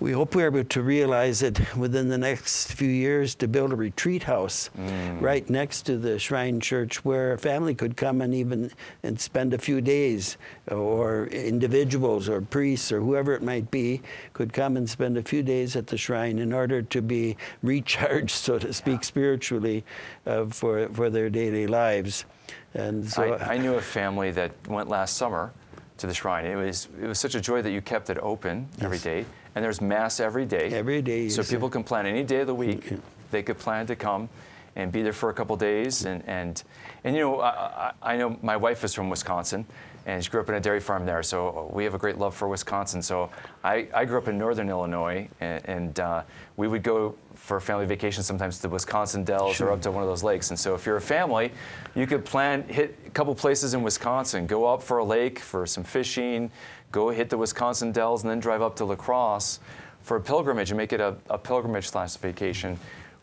we 0.00 0.12
hope 0.12 0.34
we're 0.34 0.46
able 0.46 0.64
to 0.64 0.82
realize 0.82 1.42
it 1.42 1.76
within 1.76 2.08
the 2.08 2.18
next 2.18 2.72
few 2.72 2.88
years 2.88 3.34
to 3.34 3.48
build 3.48 3.72
a 3.72 3.76
retreat 3.76 4.22
house 4.22 4.70
mm. 4.78 5.20
right 5.20 5.50
next 5.50 5.82
to 5.82 5.96
the 5.96 6.18
Shrine 6.18 6.60
Church 6.60 7.04
where 7.04 7.32
a 7.32 7.38
family 7.38 7.74
could 7.74 7.96
come 7.96 8.20
and 8.20 8.32
even 8.32 8.70
and 9.02 9.20
spend 9.20 9.52
a 9.52 9.58
few 9.58 9.80
days 9.80 10.36
or 10.70 11.26
individuals 11.26 12.28
or 12.28 12.40
priests 12.40 12.92
or 12.92 13.00
whoever 13.00 13.32
it 13.32 13.42
might 13.42 13.70
be 13.70 14.00
could 14.32 14.52
come 14.52 14.76
and 14.76 14.88
spend 14.88 15.16
a 15.16 15.22
few 15.22 15.42
days 15.42 15.74
at 15.74 15.88
the 15.88 15.96
shrine 15.96 16.38
in 16.38 16.52
order 16.52 16.80
to 16.82 17.02
be 17.02 17.36
recharged, 17.62 18.30
so 18.30 18.58
to 18.58 18.72
speak, 18.72 19.02
spiritually 19.02 19.84
uh, 20.26 20.46
for, 20.46 20.88
for 20.90 21.10
their 21.10 21.28
daily 21.28 21.66
lives. 21.66 22.24
And 22.74 23.08
so 23.08 23.34
I, 23.34 23.54
I 23.54 23.58
knew 23.58 23.74
a 23.74 23.80
family 23.80 24.30
that 24.32 24.52
went 24.68 24.88
last 24.88 25.16
summer 25.16 25.52
to 25.98 26.06
the 26.06 26.14
shrine. 26.14 26.46
It 26.46 26.56
was 26.56 26.88
it 27.00 27.06
was 27.06 27.18
such 27.18 27.34
a 27.34 27.40
joy 27.40 27.62
that 27.62 27.70
you 27.70 27.80
kept 27.80 28.10
it 28.10 28.18
open 28.18 28.68
yes. 28.76 28.84
every 28.84 28.98
day 28.98 29.26
and 29.54 29.64
there's 29.64 29.80
mass 29.80 30.20
every 30.20 30.46
day. 30.46 30.70
Every 30.72 31.02
day. 31.02 31.28
So 31.28 31.42
people 31.42 31.68
can 31.68 31.82
plan 31.82 32.06
any 32.06 32.22
day 32.22 32.40
of 32.40 32.46
the 32.46 32.54
week. 32.54 32.92
They 33.30 33.42
could 33.42 33.58
plan 33.58 33.86
to 33.88 33.96
come 33.96 34.28
and 34.78 34.92
be 34.92 35.02
there 35.02 35.12
for 35.12 35.28
a 35.28 35.34
couple 35.34 35.56
days. 35.56 36.06
And, 36.06 36.26
and, 36.26 36.62
and 37.04 37.14
you 37.14 37.20
know, 37.20 37.40
I, 37.40 37.92
I 38.00 38.16
know 38.16 38.38
my 38.42 38.56
wife 38.56 38.84
is 38.84 38.94
from 38.94 39.10
Wisconsin, 39.10 39.66
and 40.06 40.24
she 40.24 40.30
grew 40.30 40.40
up 40.40 40.48
in 40.48 40.54
a 40.54 40.60
dairy 40.60 40.80
farm 40.80 41.04
there. 41.04 41.22
So 41.22 41.68
we 41.74 41.84
have 41.84 41.94
a 41.94 41.98
great 41.98 42.16
love 42.16 42.34
for 42.34 42.48
Wisconsin. 42.48 43.02
So 43.02 43.28
I, 43.62 43.88
I 43.92 44.04
grew 44.04 44.18
up 44.18 44.28
in 44.28 44.38
northern 44.38 44.70
Illinois, 44.70 45.28
and, 45.40 45.68
and 45.68 46.00
uh, 46.00 46.22
we 46.56 46.68
would 46.68 46.84
go 46.84 47.16
for 47.34 47.60
family 47.60 47.86
vacation 47.86 48.22
sometimes 48.22 48.60
to 48.60 48.68
Wisconsin 48.68 49.24
Dells 49.24 49.56
sure. 49.56 49.68
or 49.68 49.72
up 49.72 49.82
to 49.82 49.90
one 49.90 50.02
of 50.02 50.08
those 50.08 50.22
lakes. 50.22 50.50
And 50.50 50.58
so 50.58 50.74
if 50.74 50.86
you're 50.86 50.96
a 50.96 51.00
family, 51.00 51.52
you 51.94 52.06
could 52.06 52.24
plan, 52.24 52.62
hit 52.68 52.98
a 53.04 53.10
couple 53.10 53.34
places 53.34 53.74
in 53.74 53.82
Wisconsin, 53.82 54.46
go 54.46 54.64
up 54.64 54.82
for 54.82 54.98
a 54.98 55.04
lake 55.04 55.40
for 55.40 55.66
some 55.66 55.84
fishing, 55.84 56.50
go 56.92 57.10
hit 57.10 57.30
the 57.30 57.36
Wisconsin 57.36 57.90
Dells, 57.90 58.22
and 58.22 58.30
then 58.30 58.38
drive 58.38 58.62
up 58.62 58.76
to 58.76 58.84
La 58.84 58.94
Crosse 58.94 59.58
for 60.02 60.16
a 60.16 60.20
pilgrimage 60.20 60.70
and 60.70 60.78
make 60.78 60.92
it 60.92 61.00
a, 61.00 61.16
a 61.28 61.36
pilgrimage 61.36 61.88
slash 61.88 62.16
vacation, 62.16 62.78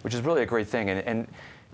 which 0.06 0.14
is 0.14 0.22
really 0.22 0.44
a 0.44 0.46
great 0.46 0.68
thing. 0.68 0.92
And, 0.92 1.00
and, 1.00 1.28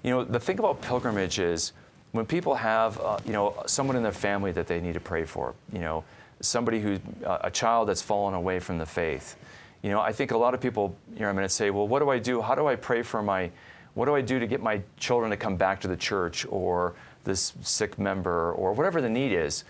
you 0.04 0.10
know, 0.10 0.24
the 0.24 0.40
thing 0.40 0.58
about 0.58 0.82
pilgrimage 0.82 1.38
is 1.38 1.74
when 2.14 2.26
people 2.26 2.56
have, 2.56 2.98
uh, 3.02 3.20
you 3.26 3.34
know, 3.34 3.62
someone 3.66 3.98
in 3.98 4.04
their 4.04 4.14
family 4.14 4.54
that 4.54 4.68
they 4.68 4.80
need 4.80 4.94
to 4.94 5.02
pray 5.02 5.26
for, 5.26 5.54
you 5.74 5.80
know, 5.80 6.06
somebody 6.40 6.80
who's 6.80 7.00
uh, 7.26 7.40
a 7.42 7.52
child 7.52 7.90
that's 7.90 8.02
fallen 8.02 8.34
away 8.34 8.58
from 8.60 8.78
the 8.78 8.86
faith. 8.86 9.36
You 9.82 9.90
know, 9.90 10.00
I 10.00 10.14
think 10.14 10.32
a 10.32 10.38
lot 10.38 10.54
of 10.54 10.62
people, 10.62 10.96
you 11.14 11.20
know, 11.20 11.28
I'm 11.28 11.36
going 11.36 11.46
to 11.46 11.54
say, 11.54 11.72
well, 11.72 11.90
what 11.90 12.00
do 12.00 12.10
I 12.10 12.20
do? 12.20 12.42
How 12.42 12.56
do 12.56 12.68
I 12.68 12.78
pray 12.78 13.02
for 13.02 13.22
my, 13.22 13.52
what 13.96 14.06
do 14.06 14.16
I 14.16 14.22
do 14.22 14.40
to 14.40 14.48
get 14.48 14.64
my 14.64 14.82
children 14.98 15.30
to 15.32 15.36
come 15.36 15.58
back 15.58 15.82
to 15.82 15.90
the 15.90 15.98
church 15.98 16.46
or 16.50 16.94
this 17.26 17.52
sick 17.60 18.00
member 18.00 18.54
or 18.54 18.72
whatever 18.72 19.02
the 19.02 19.10
need 19.10 19.34
is? 19.34 19.66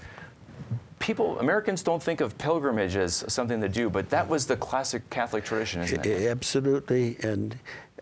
people, 1.01 1.39
Americans 1.39 1.83
don't 1.83 2.01
think 2.01 2.21
of 2.21 2.37
pilgrimage 2.37 2.95
as 2.95 3.25
something 3.27 3.59
to 3.59 3.67
do, 3.67 3.89
but 3.89 4.09
that 4.11 4.27
was 4.29 4.45
the 4.45 4.55
classic 4.55 5.09
Catholic 5.09 5.43
tradition, 5.43 5.81
isn't 5.81 6.05
it? 6.05 6.29
Absolutely. 6.29 7.17
And 7.23 7.57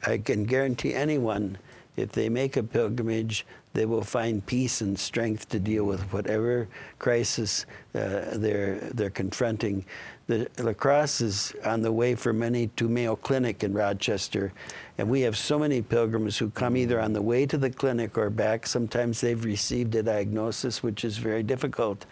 I 0.06 0.18
can 0.18 0.46
guarantee 0.46 0.94
anyone, 0.94 1.58
if 1.98 2.12
they 2.12 2.30
make 2.30 2.58
a 2.58 2.64
pilgrimage, 2.64 3.46
they 3.74 3.86
will 3.86 4.04
find 4.04 4.46
peace 4.46 4.82
and 4.82 4.98
strength 4.98 5.50
to 5.50 5.60
deal 5.60 5.84
with 5.84 6.02
whatever 6.12 6.68
crisis 6.98 7.66
uh, 7.94 8.22
they're, 8.34 8.80
they're 8.94 9.10
confronting. 9.10 9.86
The 10.28 10.48
La 10.60 10.74
Crosse 10.74 11.22
is 11.22 11.54
on 11.66 11.82
the 11.82 11.92
way 11.92 12.16
for 12.16 12.34
many 12.34 12.68
to 12.78 12.88
Mayo 12.88 13.16
Clinic 13.16 13.64
in 13.64 13.74
Rochester, 13.74 14.54
and 14.98 15.10
we 15.10 15.22
have 15.22 15.38
so 15.38 15.58
many 15.58 15.82
pilgrims 15.82 16.38
who 16.38 16.50
come 16.52 16.78
either 16.78 17.00
on 17.00 17.14
the 17.14 17.22
way 17.22 17.46
to 17.46 17.58
the 17.58 17.70
clinic 17.70 18.18
or 18.18 18.30
back. 18.30 18.68
Sometimes 18.68 19.22
they've 19.22 19.44
received 19.44 19.96
a 19.96 20.04
diagnosis, 20.04 20.84
which 20.84 21.04
is 21.04 21.18
very 21.18 21.42
difficult. 21.42 22.06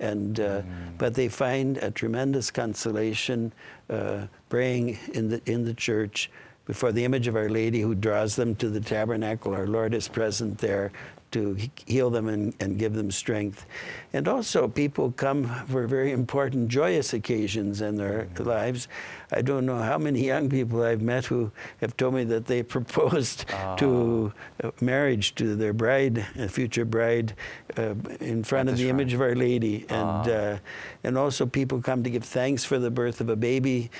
And, 0.00 0.40
uh, 0.40 0.62
mm. 0.62 0.98
But 0.98 1.14
they 1.14 1.28
find 1.28 1.76
a 1.78 1.90
tremendous 1.90 2.50
consolation 2.50 3.52
uh, 3.88 4.26
praying 4.48 4.98
in 5.12 5.28
the, 5.28 5.42
in 5.46 5.64
the 5.64 5.74
church 5.74 6.30
before 6.70 6.92
the 6.92 7.04
image 7.04 7.26
of 7.26 7.34
Our 7.34 7.48
Lady 7.48 7.80
who 7.80 7.96
draws 7.96 8.36
them 8.36 8.54
to 8.54 8.68
the 8.68 8.80
tabernacle. 8.80 9.52
Our 9.52 9.66
Lord 9.66 9.92
is 9.92 10.06
present 10.06 10.58
there 10.58 10.92
to 11.32 11.56
heal 11.84 12.10
them 12.10 12.28
and, 12.28 12.54
and 12.60 12.78
give 12.78 12.94
them 12.94 13.10
strength. 13.10 13.66
And 14.12 14.28
also, 14.28 14.68
people 14.68 15.10
come 15.10 15.48
for 15.66 15.88
very 15.88 16.12
important, 16.12 16.68
joyous 16.68 17.12
occasions 17.12 17.80
in 17.80 17.96
their 17.96 18.26
mm-hmm. 18.26 18.44
lives. 18.44 18.86
I 19.32 19.42
don't 19.42 19.66
know 19.66 19.78
how 19.78 19.98
many 19.98 20.24
young 20.24 20.48
people 20.48 20.82
I've 20.82 21.02
met 21.02 21.26
who 21.26 21.52
have 21.80 21.96
told 21.96 22.14
me 22.14 22.24
that 22.24 22.46
they 22.46 22.62
proposed 22.76 23.44
uh. 23.52 23.76
to 23.76 24.32
uh, 24.62 24.70
marriage 24.80 25.34
to 25.36 25.54
their 25.56 25.72
bride, 25.72 26.26
a 26.38 26.48
future 26.48 26.84
bride, 26.84 27.34
uh, 27.76 27.94
in 28.20 28.42
front 28.44 28.68
of 28.68 28.76
the 28.76 28.84
shrine. 28.84 29.00
image 29.00 29.14
of 29.14 29.20
Our 29.20 29.34
Lady. 29.34 29.86
And, 29.88 30.28
uh. 30.28 30.58
and 31.04 31.16
also, 31.16 31.46
people 31.46 31.80
come 31.80 32.02
to 32.02 32.10
give 32.10 32.24
thanks 32.24 32.64
for 32.64 32.78
the 32.78 32.90
birth 32.90 33.20
of 33.20 33.28
a 33.28 33.36
baby 33.36 33.90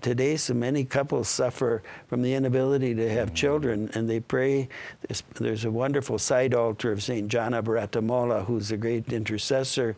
today 0.00 0.36
so 0.36 0.54
many 0.54 0.84
couples 0.84 1.28
suffer 1.28 1.82
from 2.08 2.22
the 2.22 2.32
inability 2.32 2.94
to 2.94 3.08
have 3.10 3.34
children 3.34 3.90
and 3.94 4.08
they 4.08 4.20
pray 4.20 4.68
there's, 5.06 5.22
there's 5.34 5.64
a 5.64 5.70
wonderful 5.70 6.18
side 6.18 6.54
altar 6.54 6.90
of 6.90 7.02
st 7.02 7.28
Gianna 7.28 7.62
Beretta 7.62 8.02
Molla 8.02 8.44
who's 8.44 8.70
a 8.70 8.76
great 8.76 9.12
intercessor 9.12 9.94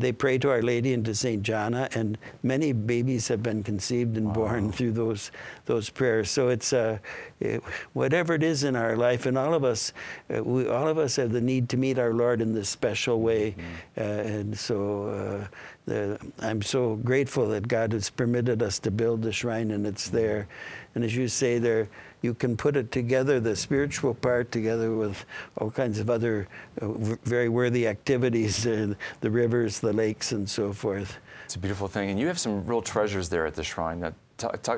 they 0.00 0.12
pray 0.12 0.38
to 0.38 0.50
Our 0.50 0.62
Lady 0.62 0.94
and 0.94 1.04
to 1.04 1.14
Saint 1.14 1.42
Gianna, 1.42 1.88
and 1.92 2.16
many 2.42 2.72
babies 2.72 3.28
have 3.28 3.42
been 3.42 3.62
conceived 3.62 4.16
and 4.16 4.28
wow. 4.28 4.34
born 4.34 4.72
through 4.72 4.92
those 4.92 5.30
those 5.66 5.90
prayers. 5.90 6.30
So 6.30 6.48
it's 6.48 6.72
uh, 6.72 6.98
it, 7.40 7.62
whatever 7.92 8.34
it 8.34 8.42
is 8.42 8.64
in 8.64 8.76
our 8.76 8.96
life, 8.96 9.26
and 9.26 9.36
all 9.36 9.54
of 9.54 9.64
us, 9.64 9.92
uh, 10.34 10.42
we 10.42 10.68
all 10.68 10.88
of 10.88 10.98
us 10.98 11.16
have 11.16 11.32
the 11.32 11.40
need 11.40 11.68
to 11.70 11.76
meet 11.76 11.98
our 11.98 12.14
Lord 12.14 12.40
in 12.40 12.54
this 12.54 12.68
special 12.68 13.20
way, 13.20 13.52
mm-hmm. 13.52 14.00
uh, 14.00 14.32
and 14.32 14.58
so. 14.58 15.08
Uh, 15.08 15.56
the, 15.88 16.18
I'm 16.40 16.60
so 16.60 16.96
grateful 16.96 17.48
that 17.48 17.66
God 17.66 17.94
has 17.94 18.10
permitted 18.10 18.62
us 18.62 18.78
to 18.80 18.90
build 18.90 19.22
the 19.22 19.32
shrine 19.32 19.70
and 19.70 19.86
it's 19.86 20.10
there. 20.10 20.46
And 20.94 21.02
as 21.02 21.16
you 21.16 21.28
say, 21.28 21.58
there 21.58 21.88
you 22.22 22.34
can 22.34 22.56
put 22.56 22.76
it 22.76 22.90
together, 22.90 23.40
the 23.40 23.54
spiritual 23.54 24.14
part 24.14 24.50
together 24.50 24.94
with 24.94 25.24
all 25.58 25.70
kinds 25.70 25.98
of 25.98 26.10
other 26.10 26.48
uh, 26.80 26.88
very 27.24 27.48
worthy 27.48 27.86
activities, 27.86 28.66
uh, 28.66 28.94
the 29.20 29.30
rivers, 29.30 29.80
the 29.80 29.92
lakes, 29.92 30.32
and 30.32 30.48
so 30.48 30.72
forth. 30.72 31.18
It's 31.44 31.56
a 31.56 31.58
beautiful 31.58 31.88
thing. 31.88 32.10
And 32.10 32.18
you 32.18 32.26
have 32.26 32.38
some 32.38 32.66
real 32.66 32.82
treasures 32.82 33.28
there 33.28 33.46
at 33.46 33.54
the 33.54 33.64
shrine 33.64 34.00
that 34.00 34.14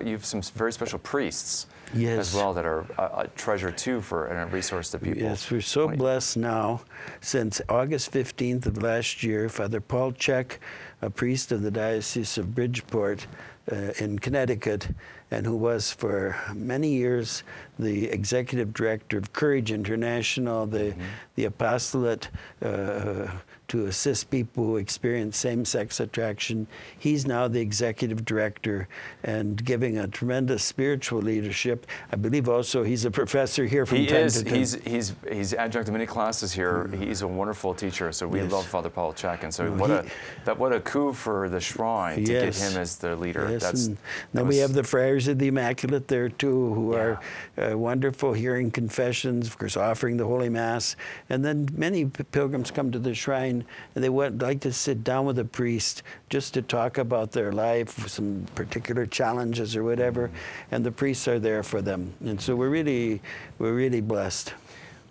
you 0.05 0.13
have 0.13 0.25
some 0.25 0.43
very 0.43 0.73
special 0.73 0.99
priests 0.99 1.67
Yes. 1.95 2.19
as 2.19 2.35
well 2.35 2.55
that 2.55 2.65
are 2.65 2.87
a, 2.99 3.23
a 3.23 3.29
treasure 3.35 3.73
too 3.73 4.01
for 4.01 4.27
and 4.27 4.49
a 4.49 4.55
resource 4.55 4.91
to 4.91 4.99
people. 4.99 5.23
Yes, 5.23 5.51
we're 5.51 5.61
so 5.61 5.89
blessed 5.89 6.37
now. 6.37 6.83
Since 7.21 7.61
August 7.69 8.13
15th 8.13 8.67
of 8.67 8.83
last 8.83 9.23
year, 9.23 9.49
Father 9.49 9.81
Paul 9.81 10.13
Check, 10.13 10.61
a 11.03 11.11
priest 11.11 11.53
of 11.53 11.63
the 11.63 11.71
Diocese 11.71 12.39
of 12.39 12.55
Bridgeport 12.55 13.27
uh, 13.71 13.93
in 13.99 14.19
Connecticut, 14.19 14.89
and 15.31 15.47
who 15.47 15.57
was 15.57 15.93
for 15.93 16.37
many 16.55 16.89
years 16.89 17.43
the 17.79 18.09
executive 18.09 18.73
director 18.73 19.17
of 19.19 19.33
Courage 19.33 19.71
International, 19.71 20.67
the, 20.67 20.95
the 21.37 21.45
apostolate 21.45 22.29
uh, 22.63 23.29
to 23.71 23.87
assist 23.87 24.31
people 24.31 24.65
who 24.65 24.77
experience 24.79 25.37
same 25.37 25.65
sex 25.65 26.01
attraction. 26.01 26.67
He's 26.99 27.25
now 27.25 27.47
the 27.47 27.61
executive 27.61 28.25
director 28.25 28.89
and 29.23 29.65
giving 29.65 29.97
a 29.99 30.09
tremendous 30.09 30.65
spiritual 30.65 31.23
leadership. 31.23 31.87
I 32.13 32.17
believe 32.17 32.49
also 32.49 32.83
he's 32.83 33.05
a 33.05 33.13
professor 33.13 33.65
here 33.67 33.87
from 33.87 33.99
He 33.99 34.07
time 34.09 34.17
is. 34.27 34.39
to 34.39 34.45
time. 34.45 34.55
He's 34.55 34.75
he's 34.85 35.15
he's 35.31 35.55
adjunct 35.55 35.87
to 35.87 35.93
many 35.93 36.05
classes 36.07 36.53
here. 36.53 36.89
He's 36.99 37.23
a 37.23 37.29
wonderful 37.29 37.73
teacher. 37.73 38.11
So 38.11 38.27
we 38.27 38.41
Yes. 38.41 38.51
love 38.51 38.67
Father 38.67 38.91
Paul 38.91 39.13
Check, 39.13 39.45
and 39.45 39.55
so 39.55 39.65
No, 39.69 39.71
what 39.81 39.91
he- 39.91 39.97
a 39.97 40.05
that 40.47 40.59
what 40.59 40.73
a 40.73 40.81
coup 40.81 41.13
for 41.13 41.49
the 41.49 41.61
shrine 41.61 42.25
to 42.25 42.33
Yes. 42.33 42.59
get 42.59 42.73
him 42.73 42.81
as 42.81 42.97
the 42.97 43.15
leader. 43.15 43.47
Yes, 43.49 43.63
That's 43.63 43.87
and 43.87 43.97
that 43.97 44.01
then 44.33 44.49
we 44.49 44.57
have 44.57 44.73
the 44.73 44.83
Friars 44.83 45.29
of 45.29 45.39
the 45.39 45.47
Immaculate 45.47 46.09
there 46.09 46.29
too, 46.29 46.75
who 46.75 46.93
are 46.95 47.21
uh, 47.57 47.79
wonderful, 47.79 48.33
hearing 48.33 48.73
confessions, 48.73 49.47
of 49.47 49.57
course, 49.59 49.77
offering 49.77 50.17
the 50.17 50.25
Holy 50.27 50.49
Mass, 50.49 50.97
and 51.29 51.45
then 51.45 51.69
many 51.77 52.07
pilgrims 52.07 52.73
come 52.73 52.91
to 52.91 52.99
the 52.99 53.15
shrine 53.15 53.60
and 53.95 54.05
they 54.05 54.09
would 54.09 54.43
like 54.43 54.61
to 54.61 54.73
sit 54.73 55.05
down 55.05 55.27
with 55.27 55.39
a 55.39 55.45
priest 55.45 56.03
just 56.29 56.55
to 56.55 56.63
talk 56.63 56.99
about 56.99 57.33
their 57.33 57.53
life, 57.53 58.09
some 58.09 58.47
particular 58.55 59.07
challenges 59.07 59.77
or 59.77 59.85
whatever, 59.85 60.31
and 60.71 60.85
the 60.85 60.93
priests 60.93 61.27
are 61.29 61.39
there 61.39 61.63
for 61.63 61.83
them, 61.83 62.13
and 62.25 62.41
so 62.41 62.57
we're 62.57 62.71
really, 62.71 63.21
we're 63.59 63.75
really 63.75 64.01
blessed. 64.01 64.55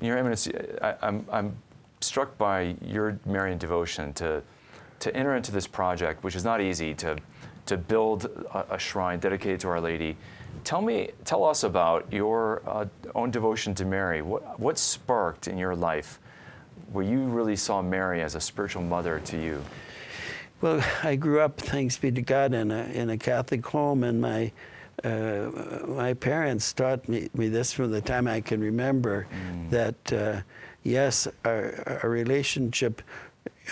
Your 0.01 0.17
Eminence, 0.17 0.47
I, 0.81 0.95
I'm, 1.01 1.25
I'm 1.31 1.55
struck 2.01 2.37
by 2.37 2.75
your 2.81 3.19
Marian 3.25 3.57
devotion 3.57 4.13
to, 4.13 4.41
to 4.99 5.15
enter 5.15 5.35
into 5.35 5.51
this 5.51 5.67
project, 5.67 6.23
which 6.23 6.35
is 6.35 6.43
not 6.43 6.61
easy, 6.61 6.93
to, 6.95 7.17
to 7.65 7.77
build 7.77 8.25
a, 8.53 8.75
a 8.75 8.79
shrine 8.79 9.19
dedicated 9.19 9.59
to 9.61 9.67
Our 9.67 9.81
Lady. 9.81 10.15
Tell 10.63 10.81
me, 10.81 11.09
tell 11.25 11.43
us 11.43 11.63
about 11.63 12.11
your 12.11 12.61
uh, 12.65 12.85
own 13.15 13.31
devotion 13.31 13.75
to 13.75 13.85
Mary. 13.85 14.21
What, 14.21 14.59
what 14.59 14.77
sparked 14.77 15.47
in 15.47 15.57
your 15.57 15.75
life 15.75 16.19
where 16.91 17.05
you 17.05 17.23
really 17.23 17.55
saw 17.55 17.81
Mary 17.81 18.21
as 18.21 18.35
a 18.35 18.41
spiritual 18.41 18.83
mother 18.83 19.19
to 19.25 19.37
you? 19.37 19.63
Well, 20.61 20.83
I 21.03 21.15
grew 21.15 21.39
up, 21.39 21.57
thanks 21.57 21.97
be 21.97 22.11
to 22.11 22.21
God, 22.21 22.53
in 22.53 22.71
a, 22.71 22.83
in 22.85 23.09
a 23.09 23.17
Catholic 23.17 23.65
home, 23.65 24.03
and 24.03 24.21
my 24.21 24.51
uh, 25.03 25.49
my 25.87 26.13
parents 26.13 26.73
taught 26.73 27.07
me, 27.07 27.29
me 27.33 27.47
this 27.47 27.71
from 27.71 27.89
the 27.91 28.01
time 28.01 28.27
I 28.27 28.41
can 28.41 28.59
remember 28.59 29.27
that 29.69 30.13
uh, 30.13 30.41
yes, 30.83 31.25
our, 31.45 31.99
our 32.03 32.09
relationship 32.09 33.01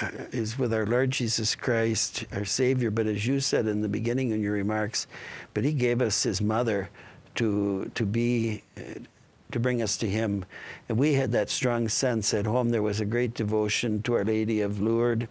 uh, 0.02 0.10
is 0.32 0.58
with 0.58 0.74
our 0.74 0.86
Lord 0.86 1.12
Jesus 1.12 1.56
Christ, 1.56 2.26
our 2.32 2.46
Savior, 2.46 2.92
but 2.92 3.08
as 3.08 3.28
you 3.28 3.40
said 3.40 3.68
in 3.68 3.82
the 3.82 3.90
beginning 3.90 4.32
in 4.32 4.42
your 4.42 4.54
remarks, 4.54 5.08
but 5.54 5.66
He 5.66 5.74
gave 5.74 6.02
us 6.02 6.24
His 6.24 6.42
mother 6.42 6.90
to 7.36 7.92
to 7.96 8.06
be. 8.06 8.64
To 9.52 9.60
bring 9.60 9.82
us 9.82 9.96
to 9.98 10.10
Him. 10.10 10.44
And 10.90 10.98
we 10.98 11.14
had 11.14 11.32
that 11.32 11.50
strong 11.50 11.88
sense 11.88 12.34
at 12.34 12.46
home. 12.46 12.70
There 12.70 12.82
was 12.82 13.00
a 13.00 13.06
great 13.06 13.34
devotion 13.34 14.02
to 14.04 14.16
Our 14.16 14.26
Lady 14.26 14.62
of 14.62 14.82
Lourdes. 14.82 15.28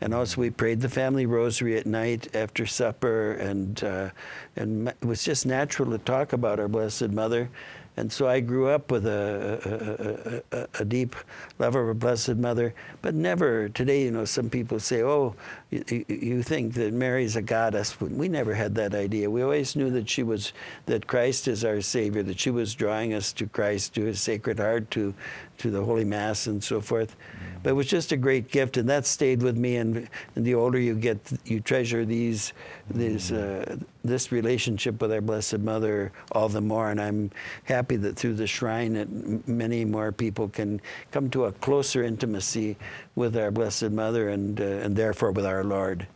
And 0.00 0.12
also, 0.12 0.40
we 0.40 0.50
prayed 0.50 0.80
the 0.80 0.88
family 0.88 1.24
rosary 1.24 1.78
at 1.78 1.86
night 1.86 2.34
after 2.34 2.66
supper, 2.66 3.32
and 3.34 3.82
uh, 3.82 4.10
and 4.56 4.88
it 4.88 5.04
was 5.04 5.22
just 5.22 5.46
natural 5.46 5.90
to 5.92 5.98
talk 5.98 6.32
about 6.32 6.58
our 6.58 6.68
Blessed 6.68 7.10
Mother. 7.10 7.48
And 7.96 8.12
so 8.12 8.26
I 8.26 8.40
grew 8.40 8.68
up 8.68 8.90
with 8.90 9.06
a, 9.06 10.42
a, 10.52 10.58
a, 10.58 10.68
a 10.80 10.84
deep 10.84 11.14
love 11.60 11.76
of 11.76 11.88
a 11.88 11.94
Blessed 11.94 12.36
Mother, 12.36 12.74
but 13.02 13.14
never 13.14 13.68
today. 13.68 14.02
You 14.02 14.10
know, 14.10 14.24
some 14.24 14.50
people 14.50 14.80
say, 14.80 15.02
"Oh, 15.02 15.36
you, 15.70 16.04
you 16.08 16.42
think 16.42 16.74
that 16.74 16.92
Mary's 16.92 17.36
a 17.36 17.42
goddess." 17.42 18.00
We 18.00 18.28
never 18.28 18.54
had 18.54 18.74
that 18.74 18.94
idea. 18.94 19.30
We 19.30 19.42
always 19.42 19.76
knew 19.76 19.90
that 19.90 20.10
she 20.10 20.24
was 20.24 20.52
that 20.86 21.06
Christ 21.06 21.46
is 21.46 21.64
our 21.64 21.80
Savior, 21.80 22.24
that 22.24 22.40
she 22.40 22.50
was 22.50 22.74
drawing 22.74 23.14
us 23.14 23.32
to 23.34 23.46
Christ, 23.46 23.94
to 23.94 24.04
His 24.04 24.20
Sacred 24.20 24.58
Heart, 24.58 24.90
to 24.92 25.14
to 25.58 25.70
the 25.70 25.82
Holy 25.82 26.04
Mass, 26.04 26.46
and 26.46 26.62
so 26.62 26.80
forth. 26.80 27.16
But 27.62 27.70
it 27.70 27.72
was 27.72 27.86
just 27.86 28.12
a 28.12 28.16
great 28.16 28.50
gift, 28.50 28.76
and 28.76 28.88
that 28.88 29.06
stayed 29.06 29.42
with 29.42 29.56
me. 29.56 29.76
And, 29.76 30.08
and 30.36 30.44
the 30.44 30.54
older 30.54 30.78
you 30.78 30.94
get, 30.94 31.18
you 31.44 31.60
treasure 31.60 32.04
these, 32.04 32.52
these, 32.90 33.32
uh, 33.32 33.76
this 34.04 34.30
relationship 34.32 35.00
with 35.00 35.12
our 35.12 35.20
Blessed 35.20 35.60
Mother 35.60 36.12
all 36.32 36.48
the 36.48 36.60
more. 36.60 36.90
And 36.90 37.00
I'm 37.00 37.30
happy 37.64 37.96
that 37.96 38.16
through 38.16 38.34
the 38.34 38.46
shrine, 38.46 38.94
that 38.94 39.48
many 39.48 39.84
more 39.84 40.12
people 40.12 40.48
can 40.48 40.80
come 41.10 41.30
to 41.30 41.46
a 41.46 41.52
closer 41.52 42.02
intimacy 42.02 42.76
with 43.14 43.36
our 43.36 43.50
Blessed 43.50 43.90
Mother, 43.90 44.28
and 44.28 44.60
uh, 44.60 44.64
and 44.64 44.94
therefore 44.96 45.32
with 45.32 45.46
our 45.46 45.64
Lord. 45.64 46.06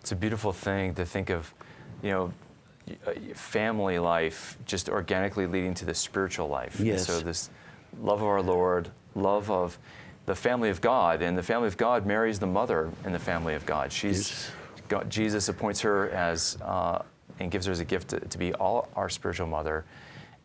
It's 0.00 0.12
a 0.12 0.16
beautiful 0.16 0.52
thing 0.52 0.94
to 0.94 1.04
think 1.04 1.30
of, 1.30 1.52
you 2.02 2.10
know, 2.10 2.32
uh, 3.06 3.12
family 3.34 3.98
life 3.98 4.58
just 4.66 4.88
organically 4.88 5.46
leading 5.46 5.74
to 5.74 5.84
the 5.84 5.94
spiritual 5.94 6.48
life. 6.48 6.78
And 6.78 6.86
Yes. 6.88 7.06
so 7.06 7.20
this 7.20 7.50
love 8.00 8.20
of 8.20 8.28
our 8.28 8.42
Lord, 8.42 8.90
love 9.14 9.50
of 9.50 9.78
the 10.26 10.34
family 10.34 10.70
of 10.70 10.80
God, 10.80 11.22
and 11.22 11.36
the 11.36 11.42
family 11.42 11.68
of 11.68 11.76
God 11.76 12.06
marries 12.06 12.38
the 12.38 12.46
mother 12.46 12.90
in 13.04 13.12
the 13.12 13.18
family 13.18 13.54
of 13.54 13.66
God. 13.66 13.92
She's 13.92 14.50
God, 14.88 15.08
Jesus 15.10 15.48
appoints 15.48 15.80
her 15.80 16.10
as 16.10 16.58
uh, 16.62 17.02
and 17.40 17.50
gives 17.50 17.66
her 17.66 17.72
as 17.72 17.80
a 17.80 17.84
gift 17.84 18.08
to, 18.08 18.20
to 18.20 18.38
be 18.38 18.54
all 18.54 18.88
our 18.96 19.08
spiritual 19.08 19.46
mother, 19.46 19.84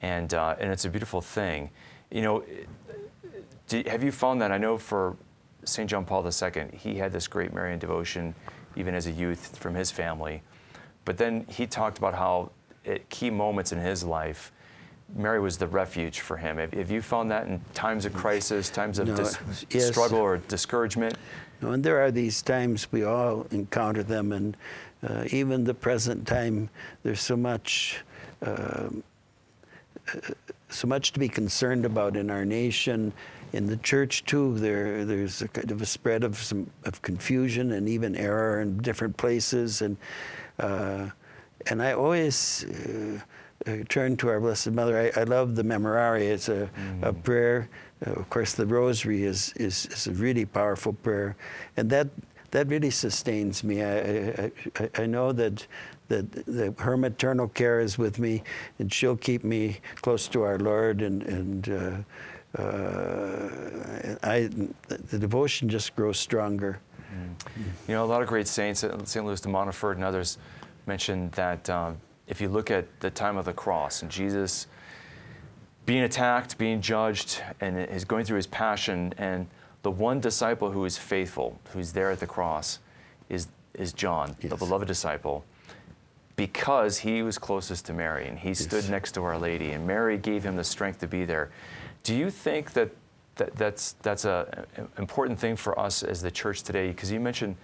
and 0.01 0.33
uh, 0.33 0.55
and 0.59 0.71
it's 0.71 0.85
a 0.85 0.89
beautiful 0.89 1.21
thing. 1.21 1.69
You 2.11 2.21
know, 2.21 2.43
do, 3.67 3.83
have 3.87 4.03
you 4.03 4.11
found 4.11 4.41
that? 4.41 4.51
I 4.51 4.57
know 4.57 4.77
for 4.77 5.15
St. 5.63 5.89
John 5.89 6.05
Paul 6.05 6.25
II, 6.25 6.69
he 6.73 6.95
had 6.95 7.11
this 7.11 7.27
great 7.27 7.53
Marian 7.53 7.79
devotion 7.79 8.33
even 8.75 8.95
as 8.95 9.07
a 9.07 9.11
youth 9.11 9.57
from 9.57 9.75
his 9.75 9.91
family. 9.91 10.41
But 11.05 11.17
then 11.17 11.45
he 11.49 11.67
talked 11.67 11.97
about 11.97 12.13
how 12.13 12.51
at 12.85 13.09
key 13.09 13.29
moments 13.29 13.71
in 13.71 13.79
his 13.79 14.03
life, 14.03 14.51
Mary 15.15 15.39
was 15.39 15.57
the 15.57 15.67
refuge 15.67 16.19
for 16.19 16.37
him. 16.37 16.57
Have, 16.57 16.73
have 16.73 16.91
you 16.91 17.01
found 17.01 17.31
that 17.31 17.47
in 17.47 17.61
times 17.73 18.05
of 18.05 18.13
crisis, 18.13 18.69
times 18.69 18.99
of 18.99 19.07
No, 19.07 19.15
dis- 19.15 19.65
yes. 19.69 19.87
struggle 19.87 20.19
or 20.19 20.37
discouragement? 20.37 21.15
No, 21.61 21.71
and 21.71 21.83
there 21.83 22.01
are 22.01 22.11
these 22.11 22.41
times 22.41 22.91
we 22.91 23.03
all 23.03 23.45
encounter 23.51 24.03
them, 24.03 24.31
and 24.31 24.55
uh, 25.07 25.25
even 25.31 25.63
the 25.63 25.73
present 25.73 26.27
time, 26.27 26.69
there's 27.03 27.21
so 27.21 27.35
much, 27.35 28.01
um, 28.45 29.03
uh, 30.13 30.19
so 30.69 30.87
much 30.87 31.11
to 31.13 31.19
be 31.19 31.27
concerned 31.27 31.85
about 31.85 32.15
in 32.15 32.29
our 32.29 32.45
nation, 32.45 33.11
in 33.51 33.65
the 33.65 33.77
church 33.77 34.23
too. 34.25 34.57
There, 34.59 35.03
there's 35.05 35.41
a 35.41 35.47
kind 35.47 35.71
of 35.71 35.81
a 35.81 35.85
spread 35.85 36.23
of 36.23 36.37
some 36.37 36.69
of 36.85 37.01
confusion 37.01 37.73
and 37.73 37.89
even 37.89 38.15
error 38.15 38.61
in 38.61 38.77
different 38.77 39.17
places, 39.17 39.81
and 39.81 39.97
uh, 40.59 41.09
and 41.67 41.81
I 41.81 41.93
always. 41.93 42.63
Uh, 42.65 43.15
uh, 43.15 43.19
turn 43.89 44.17
to 44.17 44.29
our 44.29 44.39
Blessed 44.39 44.71
Mother. 44.71 45.11
I, 45.15 45.19
I 45.21 45.23
love 45.23 45.55
the 45.55 45.63
Memorare. 45.63 46.19
It's 46.21 46.49
a, 46.49 46.69
a 47.01 47.13
prayer. 47.13 47.69
Uh, 48.05 48.11
of 48.13 48.29
course, 48.29 48.53
the 48.53 48.65
Rosary 48.65 49.23
is, 49.23 49.53
is, 49.57 49.85
is 49.87 50.07
a 50.07 50.11
really 50.11 50.45
powerful 50.45 50.93
prayer, 50.93 51.35
and 51.77 51.89
that 51.89 52.07
that 52.51 52.67
really 52.67 52.89
sustains 52.89 53.63
me. 53.63 53.83
I, 53.83 54.51
I, 54.79 54.89
I- 55.03 55.05
know 55.05 55.31
that 55.33 55.67
that 56.07 56.31
the, 56.31 56.73
her 56.79 56.97
maternal 56.97 57.47
care 57.49 57.79
is 57.81 57.97
with 57.99 58.17
me, 58.17 58.41
and 58.79 58.91
she'll 58.91 59.17
keep 59.17 59.43
me 59.43 59.79
close 60.01 60.27
to 60.29 60.41
our 60.43 60.57
Lord, 60.57 61.01
and 61.01 61.23
and 61.23 61.69
uh, 61.69 62.61
uh, 62.61 64.15
I 64.23 64.49
the 64.87 65.19
devotion 65.19 65.69
just 65.69 65.95
grows 65.95 66.17
stronger. 66.17 66.79
You 67.87 67.95
know, 67.95 68.05
a 68.05 68.07
lot 68.07 68.21
of 68.21 68.27
great 68.27 68.47
saints, 68.47 68.83
uh, 68.83 69.03
St. 69.03 69.25
Louis 69.25 69.41
de 69.41 69.49
Montfort 69.49 69.97
and 69.97 70.05
others, 70.05 70.37
mentioned 70.85 71.31
that 71.33 71.69
um, 71.69 71.97
if 72.29 72.39
you 72.39 72.47
look 72.47 72.71
at 72.71 72.85
the 73.01 73.09
time 73.09 73.35
of 73.35 73.43
the 73.43 73.53
cross 73.53 74.01
and 74.01 74.09
Jesus 74.09 74.67
being 75.85 76.03
attacked, 76.03 76.57
being 76.59 76.79
judged, 76.79 77.41
and 77.59 77.77
is 77.77 78.05
going 78.05 78.23
through 78.23 78.37
his 78.37 78.47
passion, 78.47 79.11
and 79.17 79.47
the 79.81 79.89
one 79.89 80.19
disciple 80.19 80.69
who 80.71 80.85
is 80.85 80.97
faithful, 80.97 81.59
who's 81.73 81.91
there 81.91 82.11
at 82.11 82.19
the 82.19 82.27
cross, 82.27 82.79
is, 83.27 83.47
is 83.73 83.91
John, 83.91 84.35
the 84.39 84.55
beloved 84.55 84.87
disciple, 84.87 85.43
because 86.35 86.99
he 86.99 87.23
was 87.23 87.39
closest 87.39 87.87
to 87.87 87.93
Mary 87.93 88.27
and 88.27 88.37
he 88.37 88.53
stood 88.53 88.87
next 88.89 89.13
to 89.13 89.23
Our 89.23 89.37
Lady, 89.37 89.71
and 89.71 89.87
Mary 89.87 90.17
gave 90.17 90.43
him 90.43 90.55
the 90.55 90.63
strength 90.63 90.99
to 90.99 91.07
be 91.07 91.25
there. 91.25 91.49
Do 92.03 92.15
you 92.15 92.29
think 92.29 92.73
that, 92.73 92.91
that 93.37 93.55
that's, 93.55 93.93
that's 94.03 94.25
a, 94.25 94.65
an 94.77 94.87
important 94.99 95.39
thing 95.39 95.55
for 95.55 95.77
us 95.79 96.03
as 96.03 96.21
the 96.21 96.31
church 96.31 96.61
today? 96.61 96.89
Because 96.89 97.11
you 97.11 97.19
mentioned 97.19 97.55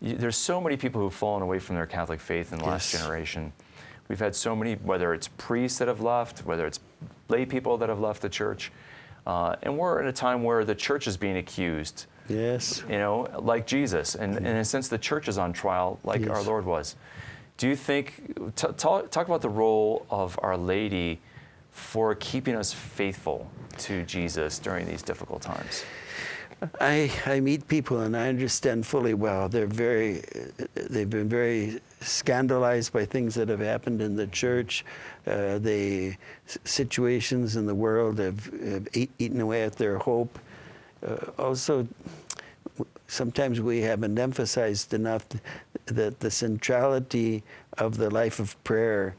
there's 0.00 0.36
so 0.36 0.60
many 0.60 0.78
people 0.78 1.00
who've 1.00 1.12
fallen 1.12 1.42
away 1.42 1.58
from 1.58 1.76
their 1.76 1.86
Catholic 1.86 2.20
faith 2.20 2.52
in 2.52 2.58
the 2.58 2.64
last 2.64 2.90
generation. 2.90 3.52
We've 4.08 4.18
had 4.18 4.34
so 4.36 4.54
many, 4.54 4.74
whether 4.74 5.12
it's 5.14 5.28
priests 5.36 5.78
that 5.78 5.88
have 5.88 6.00
left, 6.00 6.40
whether 6.46 6.66
it's 6.66 6.80
lay 7.28 7.44
people 7.44 7.76
that 7.78 7.88
have 7.88 8.00
left 8.00 8.22
the 8.22 8.28
church. 8.28 8.70
Uh, 9.26 9.56
and 9.62 9.76
we're 9.76 10.00
in 10.00 10.06
a 10.06 10.12
time 10.12 10.44
where 10.44 10.64
the 10.64 10.74
church 10.74 11.08
is 11.08 11.16
being 11.16 11.36
accused, 11.36 12.06
Yes. 12.28 12.84
you 12.88 12.98
know, 12.98 13.28
like 13.38 13.66
Jesus. 13.66 14.14
And, 14.14 14.36
and 14.36 14.46
in 14.46 14.56
a 14.56 14.64
sense, 14.64 14.88
the 14.88 14.98
church 14.98 15.26
is 15.28 15.36
on 15.38 15.52
trial, 15.52 15.98
like 16.04 16.28
our 16.30 16.42
Lord 16.42 16.64
was. 16.64 16.94
Do 17.56 17.66
you 17.68 17.74
think, 17.74 18.36
t- 18.54 18.68
talk, 18.76 19.10
talk 19.10 19.26
about 19.26 19.42
the 19.42 19.48
role 19.48 20.06
of 20.10 20.38
Our 20.42 20.56
Lady 20.56 21.20
for 21.72 22.14
keeping 22.14 22.54
us 22.54 22.72
faithful 22.72 23.50
to 23.78 24.04
Jesus 24.04 24.58
during 24.60 24.86
these 24.86 25.02
difficult 25.02 25.42
times? 25.42 25.84
I, 26.80 27.10
I 27.26 27.40
meet 27.40 27.66
people 27.68 28.00
and 28.00 28.16
I 28.16 28.28
understand 28.28 28.86
fully 28.86 29.14
well. 29.14 29.48
They're 29.48 29.66
very, 29.66 30.22
they've 30.74 31.10
been 31.10 31.28
very 31.28 31.80
scandalized 32.00 32.92
by 32.92 33.04
things 33.04 33.34
that 33.34 33.48
have 33.48 33.60
happened 33.60 34.00
in 34.00 34.16
the 34.16 34.26
church. 34.26 34.84
Uh, 35.26 35.58
the 35.58 36.14
situations 36.64 37.56
in 37.56 37.66
the 37.66 37.74
world 37.74 38.18
have, 38.18 38.44
have 38.62 38.88
eat, 38.92 39.10
eaten 39.18 39.40
away 39.40 39.62
at 39.62 39.76
their 39.76 39.98
hope. 39.98 40.38
Uh, 41.06 41.16
also, 41.38 41.86
sometimes 43.06 43.60
we 43.60 43.80
haven't 43.80 44.18
emphasized 44.18 44.94
enough 44.94 45.26
that 45.86 46.20
the 46.20 46.30
centrality 46.30 47.42
of 47.78 47.96
the 47.96 48.10
life 48.10 48.40
of 48.40 48.62
prayer 48.64 49.14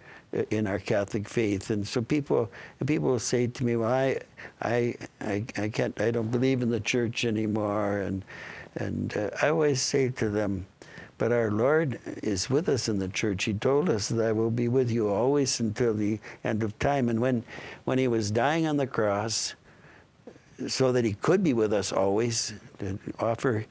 in 0.50 0.68
our 0.68 0.80
Catholic 0.80 1.28
faith. 1.28 1.70
And 1.70 1.88
so 1.88 2.02
people 2.02 2.50
people 2.86 3.18
say 3.20 3.48
to 3.48 3.64
me, 3.64 3.76
"Well, 3.76 3.92
I 3.92 4.20
I 4.62 4.96
I, 5.22 5.46
I 5.58 5.70
can't 5.70 6.00
I 6.02 6.12
don't 6.12 6.32
believe 6.32 6.62
in 6.62 6.70
the 6.70 6.80
church 6.80 7.26
anymore." 7.26 8.00
And 8.00 8.24
and 8.76 9.16
uh, 9.18 9.30
I 9.42 9.50
always 9.50 9.82
say 9.82 10.10
to 10.10 10.30
them, 10.30 10.66
"But 11.18 11.32
our 11.32 11.50
Lord 11.50 12.00
is 12.22 12.50
with 12.50 12.70
us 12.70 12.88
in 12.88 13.00
the 13.00 13.08
church. 13.08 13.46
He 13.46 13.54
told 13.54 13.90
us 13.90 14.10
that 14.10 14.24
I 14.24 14.32
will 14.32 14.52
be 14.52 14.68
with 14.68 14.92
you 14.92 15.10
always 15.10 15.60
until 15.60 15.94
the 15.94 16.20
end 16.44 16.64
of 16.64 16.78
time." 16.80 17.10
And 17.10 17.20
when 17.20 17.44
when 17.86 17.98
he 17.98 18.08
was 18.08 18.32
dying 18.32 18.68
on 18.68 18.78
the 18.78 18.88
cross, 18.88 19.56
so 20.68 20.92
that 20.92 21.06
he 21.06 21.14
could 21.14 21.44
be 21.44 21.54
with 21.54 21.74
us 21.74 21.92
always, 21.92 22.54
to 22.80 23.00
offer 23.20 23.66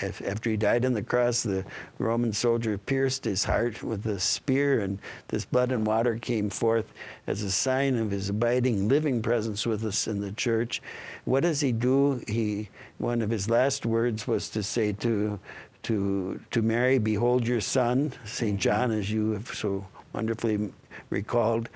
after 0.00 0.48
he 0.50 0.56
died 0.56 0.86
on 0.86 0.94
the 0.94 1.02
cross, 1.02 1.42
the 1.42 1.64
Roman 1.98 2.32
soldier 2.32 2.78
pierced 2.78 3.24
his 3.24 3.44
heart 3.44 3.82
with 3.82 4.06
a 4.06 4.18
spear, 4.18 4.80
and 4.80 4.98
this 5.28 5.44
blood 5.44 5.70
and 5.72 5.86
water 5.86 6.16
came 6.16 6.48
forth 6.48 6.92
as 7.26 7.42
a 7.42 7.50
sign 7.50 7.96
of 7.96 8.10
his 8.10 8.30
abiding, 8.30 8.88
living 8.88 9.20
presence 9.20 9.66
with 9.66 9.84
us 9.84 10.08
in 10.08 10.20
the 10.20 10.32
church. 10.32 10.80
What 11.26 11.42
does 11.42 11.60
he 11.60 11.72
do? 11.72 12.22
He 12.26 12.70
one 12.98 13.20
of 13.20 13.30
his 13.30 13.50
last 13.50 13.84
words 13.84 14.26
was 14.26 14.48
to 14.50 14.62
say 14.62 14.92
to 14.94 15.38
to 15.84 16.40
to 16.50 16.62
Mary, 16.62 16.98
"Behold 16.98 17.46
your 17.46 17.60
son," 17.60 18.12
Saint 18.24 18.52
mm-hmm. 18.52 18.60
John, 18.60 18.90
as 18.90 19.10
you 19.10 19.32
have 19.32 19.48
so 19.48 19.86
wonderfully 20.12 20.72
recalled, 21.10 21.68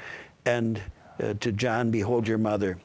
and 0.46 0.80
uh, 1.22 1.34
to 1.40 1.52
John, 1.52 1.90
"Behold 1.90 2.28
your 2.28 2.38
mother." 2.38 2.78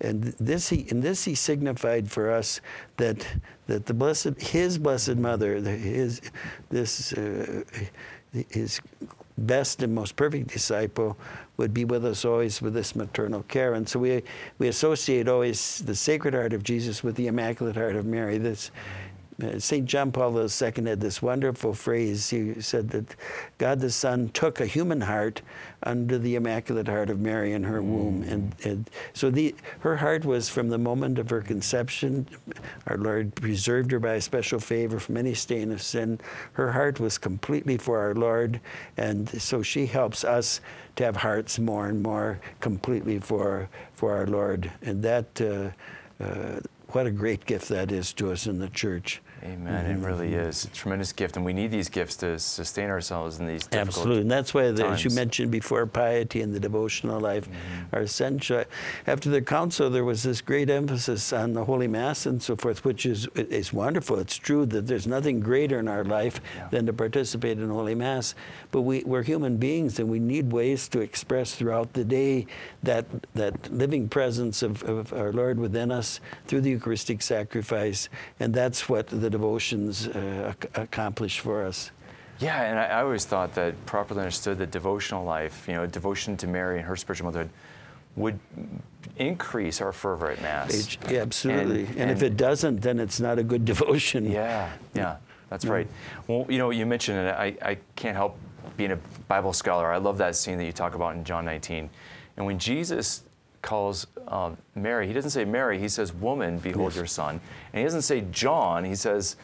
And 0.00 0.24
this 0.38 0.68
he, 0.68 0.80
in 0.90 1.00
this 1.00 1.24
he 1.24 1.34
signified 1.34 2.10
for 2.10 2.30
us 2.30 2.60
that, 2.96 3.26
that 3.68 3.86
the 3.86 3.94
blessed, 3.94 4.40
his 4.40 4.76
blessed 4.76 5.16
mother, 5.16 5.56
his, 5.60 6.20
this, 6.68 7.12
uh, 7.12 7.62
his 8.50 8.80
best 9.38 9.82
and 9.82 9.94
most 9.94 10.16
perfect 10.16 10.48
disciple 10.48 11.16
would 11.56 11.72
be 11.72 11.84
with 11.84 12.04
us 12.04 12.24
always 12.24 12.60
with 12.60 12.74
this 12.74 12.94
maternal 12.96 13.44
care. 13.44 13.74
And 13.74 13.88
so 13.88 13.98
we, 14.00 14.22
we 14.58 14.68
associate 14.68 15.28
always 15.28 15.78
the 15.86 15.94
Sacred 15.94 16.34
Heart 16.34 16.52
of 16.52 16.62
Jesus 16.62 17.02
with 17.02 17.14
the 17.14 17.28
Immaculate 17.28 17.76
Heart 17.76 17.96
of 17.96 18.04
Mary. 18.04 18.38
This, 18.38 18.72
St. 19.58 19.84
John 19.86 20.12
Paul 20.12 20.38
II 20.38 20.48
had 20.84 21.00
this 21.00 21.20
wonderful 21.20 21.74
phrase. 21.74 22.30
He 22.30 22.60
said 22.60 22.90
that 22.90 23.16
God 23.58 23.80
the 23.80 23.90
Son 23.90 24.28
took 24.28 24.60
a 24.60 24.66
human 24.66 25.00
heart 25.00 25.42
under 25.82 26.18
the 26.18 26.36
Immaculate 26.36 26.86
Heart 26.86 27.10
of 27.10 27.20
Mary 27.20 27.52
in 27.52 27.64
her 27.64 27.80
mm. 27.80 27.86
womb. 27.86 28.22
And, 28.22 28.54
and 28.64 28.90
so 29.12 29.30
the, 29.30 29.54
her 29.80 29.96
heart 29.96 30.24
was 30.24 30.48
from 30.48 30.68
the 30.68 30.78
moment 30.78 31.18
of 31.18 31.30
her 31.30 31.40
conception. 31.40 32.26
Our 32.86 32.96
Lord 32.96 33.34
preserved 33.34 33.90
her 33.90 33.98
by 33.98 34.14
a 34.14 34.20
special 34.20 34.60
favor 34.60 35.00
from 35.00 35.16
any 35.16 35.34
stain 35.34 35.72
of 35.72 35.82
sin. 35.82 36.20
Her 36.52 36.70
heart 36.70 37.00
was 37.00 37.18
completely 37.18 37.76
for 37.76 37.98
our 37.98 38.14
Lord. 38.14 38.60
And 38.96 39.28
so 39.42 39.62
she 39.62 39.86
helps 39.86 40.22
us 40.24 40.60
to 40.96 41.04
have 41.04 41.16
hearts 41.16 41.58
more 41.58 41.88
and 41.88 42.02
more 42.02 42.38
completely 42.60 43.18
for, 43.18 43.68
for 43.94 44.12
our 44.12 44.26
Lord. 44.26 44.70
And 44.82 45.02
that, 45.02 45.40
uh, 45.40 45.70
uh, 46.22 46.60
what 46.94 47.06
a 47.06 47.10
great 47.10 47.44
gift 47.44 47.68
that 47.70 47.90
is 47.90 48.12
to 48.12 48.30
us 48.30 48.46
in 48.46 48.60
the 48.60 48.68
church. 48.68 49.20
Amen. 49.44 49.84
Mm-hmm. 49.84 50.04
It 50.04 50.06
really 50.06 50.34
is 50.34 50.64
a 50.64 50.68
tremendous 50.68 51.12
gift, 51.12 51.36
and 51.36 51.44
we 51.44 51.52
need 51.52 51.70
these 51.70 51.90
gifts 51.90 52.16
to 52.16 52.38
sustain 52.38 52.88
ourselves 52.88 53.40
in 53.40 53.46
these 53.46 53.66
difficult 53.66 53.88
Absolutely, 53.88 54.20
and 54.22 54.30
that's 54.30 54.54
why, 54.54 54.70
the, 54.70 54.86
as 54.86 55.04
you 55.04 55.10
mentioned 55.10 55.50
before, 55.50 55.84
piety 55.84 56.40
and 56.40 56.54
the 56.54 56.60
devotional 56.60 57.20
life 57.20 57.46
mm-hmm. 57.46 57.94
are 57.94 58.00
essential. 58.00 58.64
After 59.06 59.28
the 59.28 59.42
council, 59.42 59.90
there 59.90 60.04
was 60.04 60.22
this 60.22 60.40
great 60.40 60.70
emphasis 60.70 61.30
on 61.34 61.52
the 61.52 61.62
Holy 61.62 61.88
Mass 61.88 62.24
and 62.24 62.42
so 62.42 62.56
forth, 62.56 62.86
which 62.86 63.04
is 63.04 63.26
is 63.34 63.70
wonderful. 63.70 64.18
It's 64.18 64.36
true 64.36 64.64
that 64.66 64.86
there's 64.86 65.06
nothing 65.06 65.40
greater 65.40 65.78
in 65.78 65.88
our 65.88 66.04
life 66.04 66.40
yeah. 66.56 66.68
than 66.68 66.86
to 66.86 66.94
participate 66.94 67.58
in 67.58 67.68
Holy 67.68 67.94
Mass, 67.94 68.34
but 68.70 68.80
we, 68.80 69.04
we're 69.04 69.24
human 69.24 69.58
beings, 69.58 69.98
and 69.98 70.08
we 70.08 70.20
need 70.20 70.52
ways 70.52 70.88
to 70.88 71.00
express 71.00 71.54
throughout 71.54 71.92
the 71.92 72.04
day 72.04 72.46
that 72.82 73.04
that 73.34 73.70
living 73.70 74.08
presence 74.08 74.62
of, 74.62 74.82
of 74.84 75.12
our 75.12 75.34
Lord 75.34 75.58
within 75.58 75.92
us 75.92 76.20
through 76.46 76.62
the 76.62 76.70
Eucharistic 76.70 77.20
sacrifice, 77.20 78.08
and 78.40 78.54
that's 78.54 78.88
what 78.88 79.08
the 79.08 79.33
devotions 79.34 80.06
uh, 80.06 80.52
accomplish 80.76 81.40
for 81.40 81.66
us. 81.66 81.90
Yeah, 82.38 82.62
and 82.62 82.78
I, 82.78 82.84
I, 82.84 83.02
always 83.02 83.24
thought 83.24 83.52
that 83.54 83.74
properly 83.84 84.20
understood 84.20 84.58
the 84.58 84.66
devotional 84.66 85.24
life, 85.24 85.66
you 85.66 85.74
know, 85.74 85.86
devotion 85.86 86.36
to 86.36 86.46
Mary 86.46 86.78
and 86.78 86.86
her 86.86 86.94
spiritual 86.94 87.26
motherhood 87.26 87.50
would 88.14 88.38
increase 89.16 89.80
our 89.80 89.90
fervor 89.90 90.30
at 90.30 90.40
Mass. 90.40 90.96
Yeah, 91.10 91.22
absolutely. 91.22 91.80
And, 91.80 91.88
and, 91.88 91.98
and, 91.98 92.10
if 92.12 92.22
it 92.22 92.36
doesn't, 92.36 92.80
then 92.80 93.00
it's 93.00 93.18
not 93.18 93.40
a 93.40 93.42
good 93.42 93.64
devotion. 93.72 94.30
Yeah, 94.30 94.70
yeah, 94.94 95.16
that's 95.50 95.64
right. 95.64 95.88
Well, 96.28 96.46
you 96.48 96.58
know, 96.58 96.70
you 96.70 96.86
mentioned 96.86 97.18
it. 97.26 97.34
I, 97.34 97.56
I 97.60 97.78
can't 97.96 98.16
help 98.16 98.38
being 98.76 98.92
a 98.92 98.98
Bible 99.26 99.52
scholar. 99.52 99.92
I 99.92 99.96
love 99.96 100.18
that 100.18 100.36
scene 100.36 100.58
that 100.58 100.64
you 100.64 100.72
talk 100.72 100.94
about 100.94 101.16
in 101.16 101.24
John 101.24 101.44
19. 101.44 101.90
And 102.36 102.46
when 102.46 102.60
Jesus 102.60 103.24
calls 103.64 104.06
um, 104.28 104.56
Mary, 104.76 105.08
he 105.08 105.12
doesn't 105.12 105.30
say 105.30 105.44
Mary, 105.44 105.78
he 105.78 105.88
says, 105.88 106.12
Woman, 106.12 106.58
behold 106.58 106.92
yes. 106.92 106.96
your 106.96 107.06
son. 107.06 107.40
And 107.72 107.78
he 107.80 107.84
doesn't 107.84 108.02
say 108.02 108.24
John, 108.30 108.84
he 108.84 108.94
says, 108.94 109.36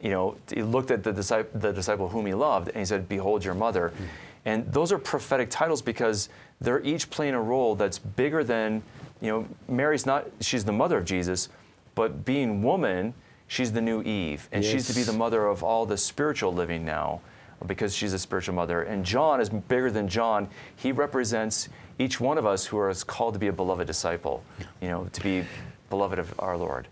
you 0.00 0.10
know, 0.10 0.36
he 0.52 0.62
looked 0.62 0.90
at 0.90 1.02
the 1.02 1.12
disciple, 1.12 1.58
the 1.58 1.72
disciple 1.72 2.08
whom 2.08 2.26
he 2.26 2.34
loved, 2.34 2.68
and 2.68 2.76
he 2.76 2.84
said, 2.84 3.08
Behold 3.08 3.44
your 3.44 3.54
mother. 3.54 3.92
Mm. 3.96 4.06
And 4.44 4.72
those 4.72 4.92
are 4.92 4.98
prophetic 4.98 5.50
titles 5.50 5.80
because 5.82 6.28
they're 6.60 6.82
each 6.82 7.10
playing 7.10 7.34
a 7.34 7.40
role 7.40 7.74
that's 7.74 7.98
bigger 7.98 8.42
than, 8.42 8.82
you 9.20 9.30
know, 9.30 9.46
Mary's 9.68 10.04
not, 10.04 10.26
she's 10.40 10.64
the 10.64 10.72
mother 10.72 10.98
of 10.98 11.04
Jesus, 11.04 11.48
but 11.94 12.24
being 12.24 12.62
woman, 12.62 13.14
she's 13.46 13.72
the 13.72 13.80
new 13.80 14.02
Eve. 14.02 14.48
And 14.50 14.64
yes. 14.64 14.72
she's 14.72 14.86
to 14.88 14.94
be 14.94 15.02
the 15.02 15.12
mother 15.12 15.46
of 15.46 15.62
all 15.62 15.86
the 15.86 15.96
spiritual 15.96 16.52
living 16.52 16.84
now 16.84 17.20
because 17.62 17.94
she's 17.94 18.12
a 18.12 18.18
spiritual 18.18 18.54
mother. 18.54 18.82
And 18.82 19.04
John 19.04 19.40
is 19.40 19.48
bigger 19.48 19.90
than 19.90 20.08
John. 20.08 20.48
He 20.76 20.92
represents 20.92 21.68
each 21.98 22.20
one 22.20 22.38
of 22.38 22.46
us 22.46 22.66
who 22.66 22.78
are 22.78 22.92
called 23.06 23.34
to 23.34 23.40
be 23.40 23.48
a 23.48 23.52
beloved 23.52 23.86
disciple, 23.86 24.42
you 24.80 24.88
know, 24.88 25.08
to 25.12 25.20
be 25.20 25.44
beloved 25.90 26.18
of 26.18 26.34
our 26.38 26.56
Lord. 26.56 26.88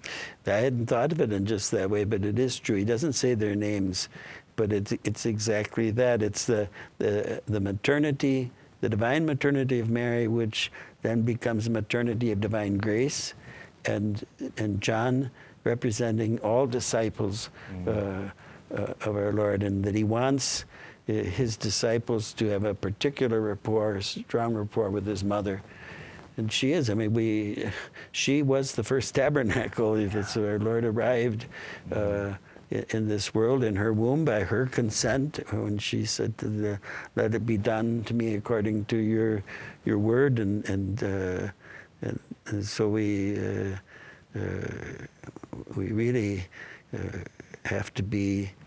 I 0.46 0.50
hadn't 0.50 0.86
thought 0.86 1.12
of 1.12 1.20
it 1.20 1.32
in 1.32 1.46
just 1.46 1.70
that 1.70 1.88
way, 1.88 2.04
but 2.04 2.24
it 2.24 2.38
is 2.38 2.58
true. 2.58 2.76
He 2.76 2.84
doesn't 2.84 3.14
say 3.14 3.34
their 3.34 3.54
names, 3.54 4.08
but 4.56 4.72
it's, 4.72 4.92
it's 5.04 5.24
exactly 5.26 5.90
that. 5.92 6.22
It's 6.22 6.44
the, 6.44 6.68
the, 6.98 7.42
the 7.46 7.60
maternity, 7.60 8.50
the 8.82 8.88
divine 8.88 9.24
maternity 9.24 9.80
of 9.80 9.88
Mary, 9.88 10.28
which 10.28 10.70
then 11.02 11.22
becomes 11.22 11.70
maternity 11.70 12.30
of 12.30 12.40
divine 12.40 12.76
grace, 12.76 13.32
and, 13.86 14.24
and 14.58 14.80
John 14.82 15.30
representing 15.64 16.38
all 16.40 16.66
disciples 16.66 17.50
mm. 17.72 17.86
uh, 17.86 17.90
uh, 17.90 18.30
of 18.70 19.16
our 19.16 19.32
Lord, 19.32 19.62
and 19.62 19.84
that 19.84 19.94
he 19.94 20.04
wants 20.04 20.64
his 21.06 21.56
disciples 21.56 22.32
to 22.34 22.46
have 22.48 22.64
a 22.64 22.74
particular 22.74 23.40
rapport, 23.40 23.96
a 23.96 24.02
strong 24.02 24.54
rapport 24.54 24.90
with 24.90 25.06
his 25.06 25.24
mother. 25.24 25.62
And 26.36 26.50
she 26.50 26.72
is. 26.72 26.88
I 26.88 26.94
mean, 26.94 27.12
we, 27.12 27.70
she 28.12 28.42
was 28.42 28.72
the 28.72 28.84
first 28.84 29.14
tabernacle. 29.14 29.98
Yeah. 30.00 30.24
our 30.36 30.58
Lord 30.58 30.84
arrived 30.84 31.46
uh, 31.92 32.34
in 32.70 33.08
this 33.08 33.34
world 33.34 33.64
in 33.64 33.76
her 33.76 33.92
womb 33.92 34.24
by 34.24 34.40
her 34.40 34.66
consent 34.66 35.40
when 35.50 35.78
she 35.78 36.04
said, 36.04 36.36
the, 36.38 36.78
"Let 37.16 37.34
it 37.34 37.44
be 37.44 37.58
done 37.58 38.04
to 38.04 38.14
me 38.14 38.34
according 38.34 38.84
to 38.86 38.96
your 38.96 39.42
your 39.84 39.98
word." 39.98 40.38
And 40.38 40.64
and, 40.68 41.02
uh, 41.02 41.48
and, 42.02 42.20
and, 42.46 42.64
so 42.64 42.88
we 42.88 43.38
uh, 43.38 43.76
uh 44.36 44.40
we 45.74 45.90
really 45.90 46.44
uh, 46.94 47.18
have 47.64 47.92
to 47.94 48.02
be 48.02 48.44
uh, 48.44 48.59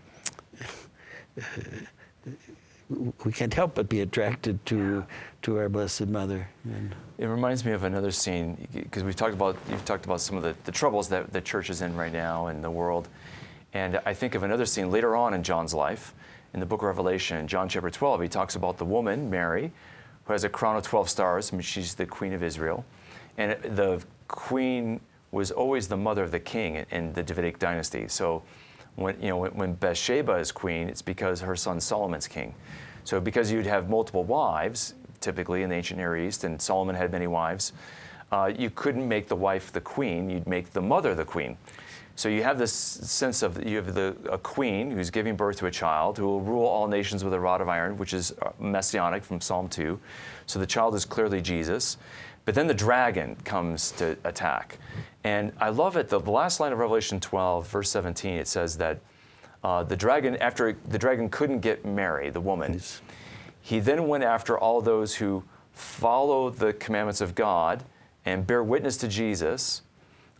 we 3.24 3.32
can't 3.32 3.54
help 3.54 3.74
but 3.74 3.88
be 3.88 4.00
attracted 4.00 4.64
to 4.66 5.04
to 5.42 5.58
our 5.58 5.68
Blessed 5.68 6.06
Mother. 6.06 6.48
And 6.64 6.94
it 7.18 7.26
reminds 7.26 7.64
me 7.64 7.72
of 7.72 7.84
another 7.84 8.10
scene 8.10 8.68
because 8.72 9.02
we've 9.04 9.16
talked 9.16 9.34
about 9.34 9.56
you've 9.70 9.84
talked 9.84 10.04
about 10.04 10.20
some 10.20 10.36
of 10.36 10.42
the, 10.42 10.54
the 10.64 10.72
troubles 10.72 11.08
that 11.08 11.32
the 11.32 11.40
church 11.40 11.70
is 11.70 11.82
in 11.82 11.96
right 11.96 12.12
now 12.12 12.48
in 12.48 12.62
the 12.62 12.70
world, 12.70 13.08
and 13.72 14.00
I 14.04 14.14
think 14.14 14.34
of 14.34 14.42
another 14.42 14.66
scene 14.66 14.90
later 14.90 15.16
on 15.16 15.34
in 15.34 15.42
John's 15.42 15.74
life 15.74 16.14
in 16.52 16.60
the 16.60 16.66
Book 16.66 16.82
of 16.82 16.86
Revelation, 16.86 17.48
John 17.48 17.68
chapter 17.68 17.90
12. 17.90 18.22
He 18.22 18.28
talks 18.28 18.54
about 18.54 18.78
the 18.78 18.84
woman 18.84 19.28
Mary, 19.28 19.72
who 20.24 20.32
has 20.32 20.44
a 20.44 20.48
crown 20.48 20.76
of 20.76 20.84
12 20.84 21.10
stars. 21.10 21.52
I 21.52 21.56
mean, 21.56 21.62
she's 21.62 21.94
the 21.94 22.06
Queen 22.06 22.32
of 22.32 22.42
Israel, 22.42 22.84
and 23.38 23.60
the 23.62 24.02
Queen 24.28 25.00
was 25.32 25.50
always 25.50 25.88
the 25.88 25.96
mother 25.96 26.22
of 26.22 26.30
the 26.30 26.38
king 26.38 26.86
in 26.92 27.12
the 27.12 27.22
Davidic 27.22 27.58
dynasty. 27.58 28.06
So 28.06 28.44
when, 28.96 29.20
you 29.20 29.28
know, 29.28 29.44
when, 29.46 29.74
Bathsheba 29.74 30.34
is 30.34 30.52
queen, 30.52 30.88
it's 30.88 31.02
because 31.02 31.40
her 31.40 31.56
son 31.56 31.80
Solomon's 31.80 32.28
king. 32.28 32.54
So 33.04 33.20
because 33.20 33.50
you'd 33.50 33.66
have 33.66 33.90
multiple 33.90 34.24
wives, 34.24 34.94
typically 35.20 35.62
in 35.62 35.70
the 35.70 35.76
ancient 35.76 35.98
Near 35.98 36.16
East, 36.16 36.44
and 36.44 36.60
Solomon 36.60 36.94
had 36.94 37.12
many 37.12 37.26
wives, 37.26 37.72
uh, 38.32 38.52
you 38.56 38.70
couldn't 38.70 39.06
make 39.06 39.28
the 39.28 39.36
wife 39.36 39.72
the 39.72 39.80
queen, 39.80 40.30
you'd 40.30 40.46
make 40.46 40.72
the 40.72 40.80
mother 40.80 41.14
the 41.14 41.24
queen. 41.24 41.56
So 42.16 42.28
you 42.28 42.44
have 42.44 42.58
this 42.58 42.72
sense 42.72 43.42
of 43.42 43.66
you 43.66 43.76
have 43.76 43.92
the, 43.92 44.16
a 44.30 44.38
queen 44.38 44.92
who's 44.92 45.10
giving 45.10 45.34
birth 45.34 45.56
to 45.58 45.66
a 45.66 45.70
child 45.70 46.16
who 46.16 46.26
will 46.26 46.40
rule 46.40 46.64
all 46.64 46.86
nations 46.86 47.24
with 47.24 47.34
a 47.34 47.40
rod 47.40 47.60
of 47.60 47.68
iron, 47.68 47.96
which 47.96 48.14
is 48.14 48.32
uh, 48.40 48.50
messianic 48.60 49.24
from 49.24 49.40
Psalm 49.40 49.68
2. 49.68 49.98
So 50.46 50.60
the 50.60 50.66
child 50.66 50.94
is 50.94 51.04
clearly 51.04 51.40
Jesus. 51.40 51.96
But 52.44 52.54
then 52.54 52.66
the 52.66 52.74
dragon 52.74 53.36
comes 53.44 53.90
to 53.92 54.16
attack. 54.24 54.78
And 55.24 55.52
I 55.58 55.70
love 55.70 55.96
it. 55.96 56.08
The, 56.08 56.20
the 56.20 56.30
last 56.30 56.60
line 56.60 56.72
of 56.72 56.78
Revelation 56.78 57.20
12, 57.20 57.66
verse 57.68 57.90
17, 57.90 58.34
it 58.34 58.48
says 58.48 58.76
that 58.78 59.00
uh, 59.62 59.82
the 59.82 59.96
dragon, 59.96 60.36
after 60.36 60.76
the 60.88 60.98
dragon 60.98 61.30
couldn't 61.30 61.60
get 61.60 61.84
Mary, 61.86 62.28
the 62.28 62.40
woman, 62.40 62.74
Yes. 62.74 63.00
he 63.62 63.80
then 63.80 64.06
went 64.06 64.24
after 64.24 64.58
all 64.58 64.82
those 64.82 65.14
who 65.14 65.42
follow 65.72 66.50
the 66.50 66.74
commandments 66.74 67.22
of 67.22 67.34
God 67.34 67.82
and 68.26 68.46
bear 68.46 68.62
witness 68.62 68.98
to 68.98 69.08
Jesus, 69.08 69.82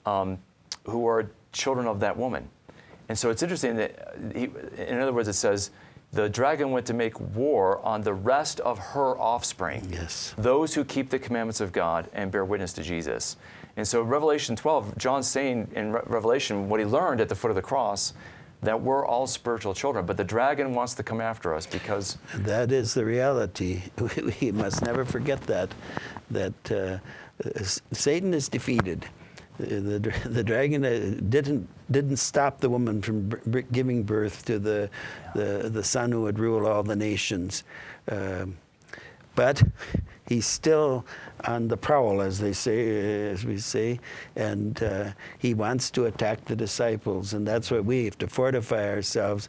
um, 0.05 0.39
who 0.85 1.07
are 1.07 1.31
children 1.53 1.87
of 1.87 2.01
that 2.01 2.17
woman. 2.17 2.49
And 3.09 3.19
so 3.19 3.31
it's 3.31 3.43
interesting 3.43 3.77
that, 3.77 4.15
he, 4.35 4.51
in 4.77 4.99
other 4.99 5.13
words, 5.13 5.29
it 5.29 5.35
says, 5.35 5.71
the 6.15 6.29
dragon 6.29 6.71
went 6.71 6.87
to 6.87 6.95
make 6.95 7.19
war 7.35 7.85
on 7.85 8.03
the 8.03 8.15
rest 8.15 8.61
of 8.61 8.79
her 8.79 9.19
offspring. 9.19 9.87
Yes. 9.91 10.35
Those 10.39 10.75
who 10.75 10.85
keep 10.85 11.11
the 11.11 11.19
commandments 11.19 11.61
of 11.61 11.73
God 11.73 12.09
and 12.13 12.31
bear 12.31 12.45
witness 12.45 12.73
to 12.75 12.83
Jesus. 12.83 13.37
And 13.77 13.87
so, 13.87 14.03
Revelation 14.03 14.55
12, 14.55 14.97
John's 14.97 15.27
saying 15.27 15.69
in 15.75 15.93
Re- 15.93 16.03
Revelation 16.07 16.69
what 16.69 16.79
he 16.79 16.87
learned 16.87 17.21
at 17.21 17.29
the 17.29 17.35
foot 17.35 17.51
of 17.51 17.57
the 17.57 17.63
cross 17.63 18.15
that 18.63 18.81
we're 18.81 19.05
all 19.05 19.27
spiritual 19.27 19.75
children, 19.75 20.07
but 20.07 20.17
the 20.17 20.25
dragon 20.25 20.73
wants 20.75 20.95
to 20.95 21.03
come 21.03 21.21
after 21.21 21.55
us 21.55 21.67
because 21.67 22.17
That 22.35 22.73
is 22.73 22.95
the 22.95 23.05
reality. 23.05 23.83
We 24.41 24.53
must 24.53 24.83
never 24.83 25.05
forget 25.05 25.43
that. 25.43 25.75
That 26.31 26.73
uh, 26.73 26.99
Satan 27.93 28.33
is 28.33 28.49
defeated. 28.49 29.07
The, 29.59 30.13
the, 30.25 30.43
dragon 30.43 30.85
uh, 30.85 31.15
didn't 31.29 31.69
didn't 31.89 32.17
stop 32.17 32.61
the 32.61 32.69
woman 32.69 33.01
from 33.03 33.31
giving 33.71 34.03
birth 34.03 34.45
to 34.47 34.59
the, 34.59 34.91
the 35.35 35.71
the 35.73 35.85
son 35.85 36.11
who 36.11 36.23
would 36.23 36.41
rule 36.41 36.67
all 36.67 36.83
the 36.83 36.97
nations, 36.97 37.63
um, 38.11 38.57
but 39.35 39.63
he's 40.27 40.47
still 40.47 41.05
on 41.47 41.69
the 41.69 41.77
prowl, 41.77 42.23
as 42.23 42.39
they 42.39 42.53
say, 42.53 43.31
as 43.31 43.45
we 43.45 43.59
say, 43.59 44.01
and 44.37 44.83
uh, 44.83 45.11
he 45.39 45.53
wants 45.53 45.91
to 45.91 46.07
attack 46.07 46.45
the 46.47 46.57
disciples, 46.57 47.35
and 47.35 47.47
that's 47.47 47.71
why 47.71 47.81
we 47.81 48.07
have 48.07 48.17
to 48.19 48.27
fortify 48.27 48.89
ourselves. 48.89 49.49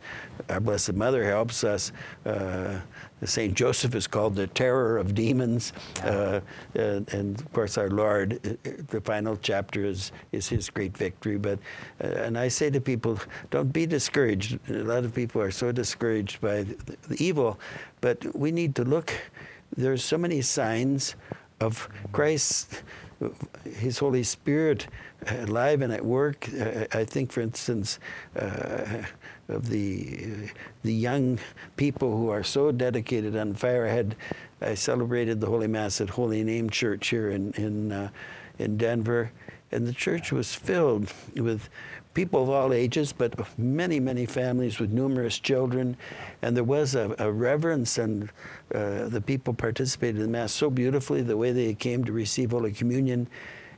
Our 0.49 0.59
Blessed 0.59 0.93
Mother 0.93 1.23
helps 1.23 1.63
us. 1.63 1.91
Uh, 2.25 2.79
Saint 3.23 3.55
Joseph 3.55 3.95
is 3.95 4.05
called 4.07 4.35
the 4.35 4.45
terror 4.47 4.97
of 4.97 5.15
demons, 5.15 5.73
uh, 6.03 6.41
and, 6.75 7.11
and 7.13 7.39
of 7.39 7.53
course 7.53 7.77
our 7.77 7.89
Lord. 7.89 8.39
uh, 8.45 8.69
The 8.89 9.01
final 9.01 9.37
chapter 9.37 9.85
is 9.85 10.11
is 10.31 10.49
His 10.49 10.69
great 10.69 10.95
victory. 10.95 11.37
But 11.37 11.59
uh, 12.03 12.07
and 12.07 12.37
I 12.37 12.49
say 12.49 12.69
to 12.69 12.81
people, 12.81 13.17
don't 13.49 13.71
be 13.71 13.85
discouraged. 13.87 14.59
A 14.69 14.83
lot 14.83 15.05
of 15.05 15.15
people 15.15 15.41
are 15.41 15.51
so 15.51 15.71
discouraged 15.71 16.41
by 16.41 16.63
the, 16.63 16.97
the 17.07 17.23
evil, 17.23 17.57
but 18.01 18.35
we 18.35 18.51
need 18.51 18.75
to 18.75 18.83
look 18.83 19.13
there's 19.75 20.03
so 20.03 20.17
many 20.17 20.41
signs 20.41 21.15
of 21.59 21.89
Christ, 22.11 22.83
His 23.63 23.97
Holy 23.99 24.23
Spirit 24.23 24.87
alive 25.27 25.81
and 25.81 25.91
at 25.91 26.05
work. 26.05 26.47
Uh, 26.49 26.85
I 26.91 27.03
think, 27.05 27.31
for 27.31 27.41
instance, 27.41 27.99
uh, 28.39 29.03
of 29.47 29.69
the 29.69 30.49
the 30.83 30.93
young 30.93 31.39
people 31.77 32.17
who 32.17 32.29
are 32.29 32.43
so 32.43 32.71
dedicated 32.71 33.35
on 33.35 33.53
fire. 33.53 33.87
I 33.87 34.65
I 34.65 34.73
celebrated 34.75 35.39
the 35.41 35.47
Holy 35.47 35.67
Mass 35.67 36.01
at 36.01 36.09
Holy 36.09 36.43
Name 36.43 36.69
Church 36.69 37.07
here 37.09 37.29
in 37.29 37.51
in 37.53 37.91
uh, 37.91 38.09
in 38.57 38.77
Denver, 38.77 39.31
and 39.71 39.87
the 39.87 39.93
church 39.93 40.31
was 40.31 40.53
filled 40.53 41.13
with 41.35 41.69
people 42.15 42.41
of 42.41 42.49
all 42.49 42.73
ages, 42.73 43.13
but 43.13 43.37
many, 43.59 43.99
many 43.99 44.25
families 44.25 44.79
with 44.79 44.89
numerous 44.91 45.37
children. 45.37 45.95
And 46.41 46.57
there 46.57 46.63
was 46.63 46.95
a, 46.95 47.13
a 47.19 47.31
reverence, 47.31 47.99
and 47.99 48.31
uh, 48.73 49.07
the 49.09 49.21
people 49.21 49.53
participated 49.53 50.15
in 50.15 50.23
the 50.23 50.31
Mass 50.31 50.51
so 50.51 50.71
beautifully, 50.71 51.21
the 51.21 51.37
way 51.37 51.51
they 51.51 51.75
came 51.75 52.03
to 52.05 52.11
receive 52.11 52.51
Holy 52.51 52.71
Communion. 52.71 53.27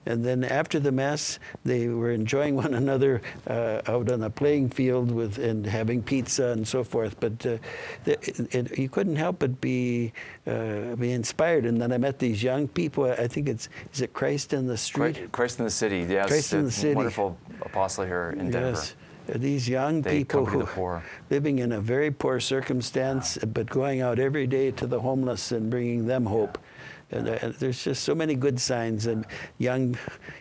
And 0.08 0.24
then 0.24 0.44
after 0.44 0.80
the 0.80 0.92
Mass, 0.92 1.38
they 1.66 1.90
were 1.90 2.12
enjoying 2.12 2.56
one 2.56 2.74
another 2.74 3.22
uh, 3.46 3.82
out 3.88 4.10
on 4.10 4.24
a 4.24 4.30
playing 4.30 4.70
field 4.70 5.12
with, 5.12 5.38
and 5.38 5.66
having 5.66 6.02
pizza 6.02 6.48
and 6.48 6.68
so 6.68 6.84
forth. 6.84 7.20
But 7.20 7.46
uh, 7.46 7.58
it, 8.06 8.56
it, 8.56 8.78
you 8.80 8.90
couldn't 8.90 9.18
help 9.18 9.40
but 9.40 9.60
be, 9.60 10.14
uh, 10.48 10.96
be 10.96 11.12
inspired. 11.12 11.66
And 11.66 11.82
then 11.82 11.92
I 11.92 11.98
met 11.98 12.20
these 12.20 12.42
young 12.42 12.68
people. 12.68 13.04
I 13.06 13.28
think 13.28 13.50
it's, 13.50 13.68
is 13.94 14.02
it 14.02 14.14
Christ 14.14 14.54
in 14.54 14.66
the 14.66 14.78
Street? 14.78 15.32
Christ, 15.32 15.60
in 15.60 15.66
the 15.66 15.72
City, 15.72 16.06
yes, 16.10 16.28
Christ 16.28 16.54
in 16.54 16.66
the 16.66 16.72
City. 16.72 16.96
wonderful 16.96 17.38
apostle 17.62 18.06
here 18.06 18.34
in 18.40 18.50
Denver. 18.50 18.70
Yes. 18.70 18.96
These 19.28 19.68
young 19.68 20.02
They 20.02 20.24
people 20.24 20.46
who 20.46 20.64
the 20.64 21.02
living 21.30 21.60
in 21.60 21.74
a 21.74 21.82
very 21.82 22.12
poor 22.12 22.40
circumstance, 22.40 23.38
but 23.40 23.70
going 23.70 24.00
out 24.00 24.20
every 24.20 24.48
day 24.48 24.72
to 24.72 24.88
the 24.88 25.02
homeless 25.02 25.52
and 25.52 25.70
bringing 25.70 26.08
them 26.08 26.26
hope. 26.26 26.58
And, 27.12 27.30
uh, 27.30 27.52
there's 27.60 27.84
just 27.84 28.04
so 28.04 28.14
many 28.14 28.36
good 28.36 28.60
signs, 28.60 29.06
and 29.06 29.26
young, 29.60 29.98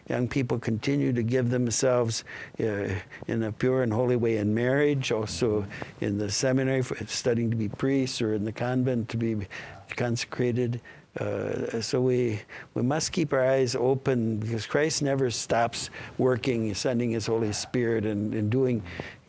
young 0.09 0.26
people 0.26 0.59
continue 0.59 1.12
to 1.12 1.22
give 1.22 1.50
themselves 1.50 2.24
uh, 2.59 2.88
in 3.29 3.44
a 3.44 3.52
pure 3.52 3.83
and 3.85 3.92
holy 3.92 4.16
way 4.16 4.38
in 4.38 4.52
marriage, 4.52 5.12
also 5.12 5.64
in 6.00 6.18
the 6.18 6.31
seminary 6.31 6.83
for 6.83 6.96
studying 7.07 7.50
to 7.50 7.57
be 7.57 7.68
priests, 7.68 8.20
or 8.20 8.35
in 8.35 8.44
the 8.44 8.52
convent 8.52 9.09
to 9.11 9.16
be 9.16 9.46
consecrated. 9.94 10.81
Uh, 11.20 11.81
so 11.81 11.98
we 12.00 12.40
we 12.74 12.83
must 12.83 13.11
keep 13.11 13.33
our 13.33 13.42
eyes 13.48 13.74
open 13.74 14.37
because 14.38 14.66
Christ 14.66 15.02
never 15.02 15.31
stops 15.31 15.88
working, 16.18 16.74
sending 16.74 17.11
His 17.11 17.26
Holy 17.26 17.52
Spirit 17.52 18.05
and, 18.05 18.35
and 18.35 18.50
doing 18.50 18.83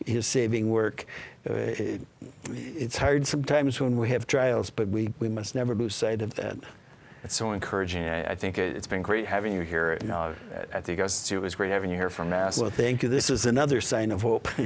His 0.05 0.27
saving 0.27 0.69
work. 0.69 1.05
Uh, 1.49 1.53
it- 1.53 2.01
it's 2.49 2.97
hard 2.97 3.27
sometimes 3.27 3.79
when 3.81 3.97
we 3.97 4.07
have 4.09 4.25
trials, 4.25 4.69
but 4.69 4.87
we, 4.87 5.13
we 5.19 5.27
must 5.29 5.53
never 5.53 5.75
lose 5.75 5.93
sight 5.95 6.21
of 6.21 6.33
that. 6.35 6.57
It's 7.27 7.35
so 7.35 7.51
encouraging. 7.51 8.05
I, 8.07 8.23
I 8.31 8.35
think 8.35 8.57
it, 8.57 8.73
it's 8.77 8.87
been 8.87 9.01
great 9.01 9.25
having 9.25 9.51
you 9.51 9.59
here 9.59 9.97
uh, 10.09 10.33
at, 10.55 10.71
at 10.71 10.85
the 10.85 10.93
Augustine 10.93 11.03
Institute. 11.03 11.37
It 11.39 11.41
was 11.41 11.55
great 11.55 11.71
having 11.71 11.89
you 11.89 11.97
here 11.97 12.09
for 12.09 12.23
Mass. 12.23 12.57
Well, 12.57 12.69
thank 12.69 13.03
you. 13.03 13.09
This 13.09 13.29
is 13.29 13.45
another 13.45 13.81
sign 13.81 14.11
of 14.13 14.21
hope. 14.21 14.47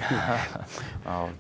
Um, 1.08 1.36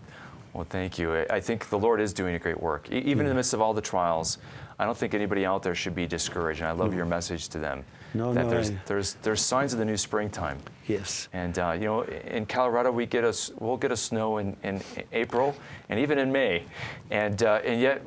well, 0.53 0.65
thank 0.67 0.97
you. 0.97 1.13
I, 1.15 1.35
I 1.35 1.39
think 1.39 1.69
the 1.69 1.77
Lord 1.77 2.01
is 2.01 2.11
doing 2.11 2.33
a 2.33 2.39
great 2.39 2.59
work. 2.59 2.91
E- 2.91 2.97
even 3.05 3.27
in 3.27 3.29
the 3.29 3.35
midst 3.35 3.53
of 3.53 3.61
all 3.61 3.71
the 3.75 3.81
trials, 3.81 4.39
I 4.79 4.85
don't 4.85 4.97
think 4.97 5.13
anybody 5.13 5.45
out 5.45 5.61
there 5.61 5.75
should 5.75 5.93
be 5.93 6.07
discouraged. 6.07 6.61
And 6.61 6.67
I 6.69 6.71
love 6.71 6.95
your 6.95 7.05
message 7.05 7.47
to 7.49 7.59
them. 7.59 7.85
No, 8.15 8.33
that 8.33 8.45
no, 8.45 8.49
there's, 8.49 8.71
I- 8.71 8.79
there's, 8.87 9.13
there's 9.21 9.41
signs 9.41 9.73
of 9.73 9.79
the 9.79 9.85
new 9.85 9.95
springtime. 9.95 10.57
yes. 10.87 11.29
And 11.33 11.59
uh, 11.59 11.73
you 11.73 11.85
know, 11.85 12.01
in 12.01 12.47
Colorado, 12.47 12.91
we 12.91 13.05
get 13.05 13.23
us 13.23 13.51
we'll 13.59 13.77
get 13.77 13.91
a 13.91 13.97
snow 13.97 14.39
in, 14.39 14.57
in 14.63 14.81
April 15.13 15.55
and 15.89 15.99
even 15.99 16.17
in 16.17 16.31
May, 16.31 16.63
and 17.11 17.43
uh, 17.43 17.61
and 17.63 17.79
yet, 17.79 18.01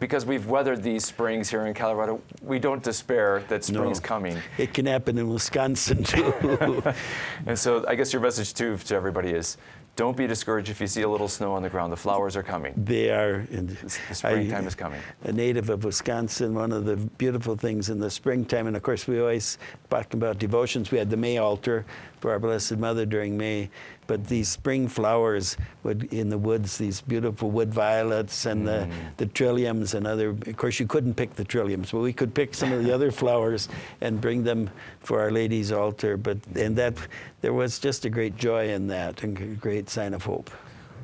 because 0.00 0.26
we've 0.26 0.46
weathered 0.46 0.82
these 0.82 1.04
springs 1.04 1.48
here 1.50 1.66
in 1.66 1.74
Colorado, 1.74 2.20
we 2.42 2.58
don't 2.58 2.82
despair 2.82 3.42
that 3.48 3.64
spring's 3.64 4.00
No. 4.00 4.06
coming. 4.06 4.38
It 4.58 4.72
can 4.74 4.86
happen 4.86 5.18
in 5.18 5.28
Wisconsin 5.28 6.04
too. 6.04 6.82
And 7.46 7.58
so, 7.58 7.84
I 7.88 7.94
guess 7.94 8.12
your 8.12 8.22
message 8.22 8.54
too 8.54 8.76
to 8.76 8.94
everybody 8.94 9.30
is, 9.30 9.56
don't 9.96 10.16
be 10.16 10.26
discouraged 10.28 10.70
if 10.70 10.80
you 10.80 10.86
see 10.86 11.02
a 11.02 11.08
little 11.08 11.26
snow 11.26 11.52
on 11.54 11.62
the 11.62 11.68
ground. 11.68 11.92
The 11.92 11.96
flowers 11.96 12.36
are 12.36 12.42
coming. 12.42 12.72
they 12.76 13.10
are. 13.10 13.44
And 13.50 13.70
The 13.70 14.14
springtime 14.14 14.66
is 14.66 14.74
coming. 14.76 15.00
a 15.24 15.32
native 15.32 15.70
of 15.70 15.82
Wisconsin, 15.82 16.54
one 16.54 16.70
of 16.70 16.84
the 16.84 16.96
beautiful 16.96 17.56
things 17.56 17.90
in 17.90 17.98
the 17.98 18.08
springtime, 18.10 18.68
and 18.68 18.76
of 18.76 18.82
course 18.84 19.08
we 19.08 19.18
always 19.20 19.58
talk 19.90 20.14
about 20.14 20.38
devotions. 20.38 20.92
We 20.92 20.98
had 20.98 21.10
the 21.10 21.16
May 21.16 21.38
altar 21.38 21.84
for 22.20 22.30
our 22.30 22.38
Blessed 22.38 22.76
Mother 22.76 23.06
during 23.06 23.36
May, 23.36 23.70
but 24.08 24.26
these 24.26 24.48
spring 24.48 24.88
flowers 24.88 25.56
would 25.84 26.12
in 26.12 26.30
the 26.30 26.38
woods, 26.38 26.78
these 26.78 27.02
beautiful 27.02 27.50
wood 27.50 27.72
violets 27.72 28.46
and 28.46 28.66
the, 28.66 28.88
mm. 28.90 29.16
the 29.18 29.26
trilliums 29.26 29.94
and 29.94 30.06
other. 30.06 30.30
Of 30.30 30.56
course, 30.56 30.80
you 30.80 30.86
couldn't 30.86 31.14
pick 31.14 31.34
the 31.34 31.44
trilliums, 31.44 31.92
but 31.92 32.00
we 32.00 32.12
could 32.12 32.34
pick 32.34 32.54
some 32.54 32.72
of 32.72 32.82
the 32.82 32.92
other 32.92 33.10
flowers 33.22 33.68
and 34.00 34.20
bring 34.20 34.42
them 34.42 34.70
for 35.00 35.20
Our 35.20 35.30
Lady's 35.30 35.70
altar. 35.70 36.16
But 36.16 36.38
and 36.56 36.74
that 36.76 36.94
there 37.42 37.52
was 37.52 37.78
just 37.78 38.06
a 38.06 38.10
great 38.10 38.36
joy 38.36 38.70
in 38.70 38.88
that 38.88 39.22
and 39.22 39.38
a 39.38 39.44
great 39.54 39.88
sign 39.90 40.14
of 40.14 40.24
hope. 40.24 40.50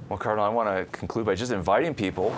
Well, 0.08 0.18
Cardinal, 0.18 0.46
I 0.46 0.48
want 0.48 0.68
to 0.68 0.98
conclude 0.98 1.26
by 1.26 1.34
just 1.34 1.52
inviting 1.52 1.94
people. 1.94 2.34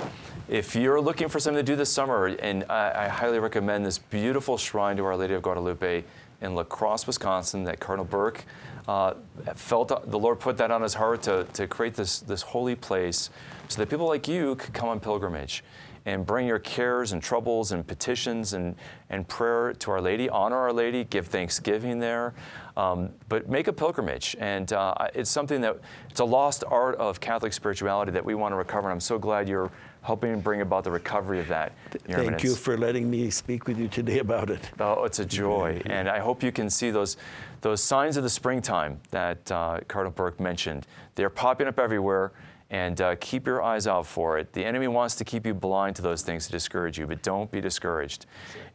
If 0.49 0.77
you're 0.77 1.01
looking 1.01 1.29
for 1.29 1.41
something 1.41 1.65
to 1.65 1.73
do 1.73 1.77
this 1.77 1.93
summer, 1.93 2.27
and 2.27 2.65
I, 2.69 3.07
I 3.07 3.09
highly 3.09 3.39
recommend 3.39 3.85
this 3.87 3.99
beautiful 3.99 4.57
shrine 4.57 4.97
to 4.99 5.05
Our 5.05 5.17
Lady 5.17 5.35
of 5.35 5.43
Guadalupe 5.43 6.05
in 6.41 6.55
La 6.55 6.65
Crosse, 6.65 7.07
Wisconsin, 7.07 7.65
that 7.65 7.81
Cardinal 7.81 8.07
Burke 8.07 8.45
uh, 8.89 9.15
felt 9.55 9.89
the 10.11 10.19
Lord 10.19 10.39
put 10.39 10.57
that 10.59 10.71
on 10.71 10.83
his 10.83 10.95
heart 10.95 11.23
to, 11.23 11.45
to 11.55 11.67
create 11.67 11.95
this, 11.95 12.21
this 12.21 12.43
holy 12.43 12.77
place 12.77 13.31
so 13.69 13.79
that 13.79 13.89
people 13.89 14.07
like 14.07 14.29
you 14.29 14.55
could 14.57 14.73
come 14.73 14.89
on 14.89 15.01
pilgrimage 15.01 15.65
and 16.07 16.25
bring 16.25 16.47
your 16.47 16.61
cares 16.61 17.11
and 17.11 17.21
troubles 17.21 17.73
and 17.73 17.85
petitions 17.85 18.53
and, 18.53 18.77
and 19.11 19.27
prayer 19.27 19.73
to 19.73 19.91
Our 19.91 20.01
Lady, 20.01 20.29
honor 20.29 20.57
Our 20.57 20.73
Lady, 20.73 21.03
give 21.03 21.27
thanksgiving 21.27 21.99
there. 21.99 22.33
Um, 22.77 23.11
but 23.29 23.49
make 23.49 23.67
a 23.67 23.73
pilgrimage. 23.73 24.37
And 24.39 24.73
uh, 24.73 24.95
it's 25.15 25.31
something 25.31 25.61
that, 25.63 25.81
it's 26.09 26.21
a 26.21 26.25
lost 26.25 26.63
art 26.69 26.95
of 26.97 27.21
Catholic 27.21 27.53
spirituality 27.53 28.13
that 28.13 28.25
we 28.25 28.37
want 28.37 28.53
to 28.53 28.57
recover. 28.57 28.89
And 28.89 28.93
I'm 28.93 29.01
so 29.01 29.19
glad 29.19 29.49
you're 29.49 29.73
helping 30.07 30.41
bring 30.41 30.61
about 30.61 30.85
the 30.85 30.91
recovery 30.91 31.41
of 31.41 31.49
that. 31.49 31.73
Thank 31.91 32.19
Eminence. 32.19 32.45
you 32.45 32.55
for 32.55 32.79
letting 32.79 33.11
me 33.11 33.29
speak 33.29 33.67
with 33.67 33.77
you 33.77 33.89
today 33.89 34.21
about 34.21 34.51
it. 34.51 34.71
Oh, 34.79 35.03
it's 35.03 35.19
a 35.19 35.25
joy. 35.25 35.83
and 35.87 36.09
I 36.09 36.21
hope 36.21 36.45
you 36.45 36.53
can 36.53 36.71
see 36.71 36.91
those, 36.91 37.17
those 37.61 37.83
signs 37.83 38.17
of 38.17 38.23
the 38.23 38.31
springtime 38.31 39.01
that 39.11 39.51
uh, 39.51 39.81
Cardinal 39.89 40.13
Burke 40.13 40.39
mentioned. 40.39 40.87
They're 41.17 41.29
popping 41.29 41.67
up 41.67 41.81
everywhere 41.81 42.33
and 42.71 43.01
uh, 43.01 43.17
keep 43.21 43.47
your 43.47 43.63
eyes 43.63 43.89
out 43.89 44.07
for 44.07 44.39
it. 44.39 44.53
The 44.53 44.65
enemy 44.65 44.87
wants 44.87 45.17
to 45.17 45.25
keep 45.25 45.45
you 45.45 45.55
blind 45.55 45.97
to 45.97 46.03
those 46.03 46.23
things 46.23 46.47
to 46.47 46.53
discourage 46.53 46.99
you, 46.99 47.07
but 47.09 47.23
don't 47.23 47.51
be 47.51 47.61
discouraged. 47.61 48.27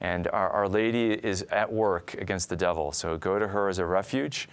And 0.02 0.28
our, 0.28 0.50
our 0.50 0.68
Lady 0.68 1.14
is 1.14 1.44
at 1.44 1.72
work 1.72 2.14
against 2.16 2.50
the 2.50 2.58
devil, 2.58 2.92
so 2.92 3.18
go 3.18 3.40
to 3.40 3.48
her 3.48 3.70
as 3.70 3.80
a 3.80 3.86
refuge. 3.86 4.50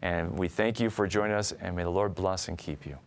And 0.00 0.38
we 0.38 0.48
thank 0.48 0.80
you 0.80 0.88
for 0.88 1.06
joining 1.06 1.36
us, 1.36 1.52
and 1.52 1.76
may 1.76 1.82
the 1.82 1.90
Lord 1.90 2.14
bless 2.14 2.48
and 2.48 2.56
keep 2.56 2.86
you. 2.86 2.98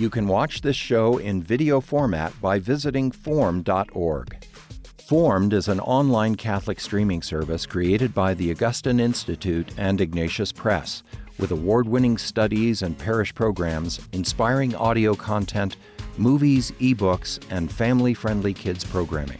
You 0.00 0.08
can 0.08 0.26
watch 0.26 0.62
this 0.62 0.76
show 0.76 1.18
in 1.18 1.42
video 1.42 1.78
format 1.82 2.32
by 2.40 2.58
visiting 2.58 3.10
formed.org. 3.10 4.46
Formed 5.06 5.52
is 5.52 5.68
an 5.68 5.78
online 5.78 6.36
Catholic 6.36 6.80
streaming 6.80 7.20
service 7.20 7.66
created 7.66 8.14
by 8.14 8.32
the 8.32 8.50
Augustine 8.50 8.98
Institute 8.98 9.68
and 9.76 10.00
Ignatius 10.00 10.52
Press, 10.52 11.02
with 11.38 11.50
award 11.50 11.86
winning 11.86 12.16
studies 12.16 12.80
and 12.80 12.96
parish 12.96 13.34
programs, 13.34 14.00
inspiring 14.12 14.74
audio 14.74 15.14
content, 15.14 15.76
movies, 16.16 16.70
ebooks, 16.80 17.38
and 17.50 17.70
family 17.70 18.14
friendly 18.14 18.54
kids 18.54 18.84
programming. 18.84 19.38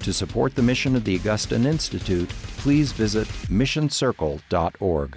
To 0.00 0.12
support 0.12 0.56
the 0.56 0.62
mission 0.62 0.96
of 0.96 1.04
the 1.04 1.14
Augustine 1.14 1.64
Institute, 1.64 2.28
please 2.56 2.90
visit 2.90 3.28
missioncircle.org. 3.46 5.16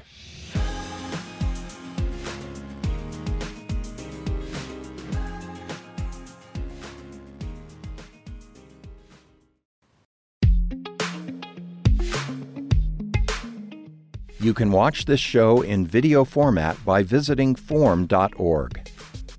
You 14.45 14.53
can 14.53 14.71
watch 14.71 15.05
this 15.05 15.19
show 15.19 15.63
in 15.63 15.87
video 15.87 16.23
format 16.23 16.77
by 16.85 17.01
visiting 17.01 17.55
formed.org. 17.55 18.87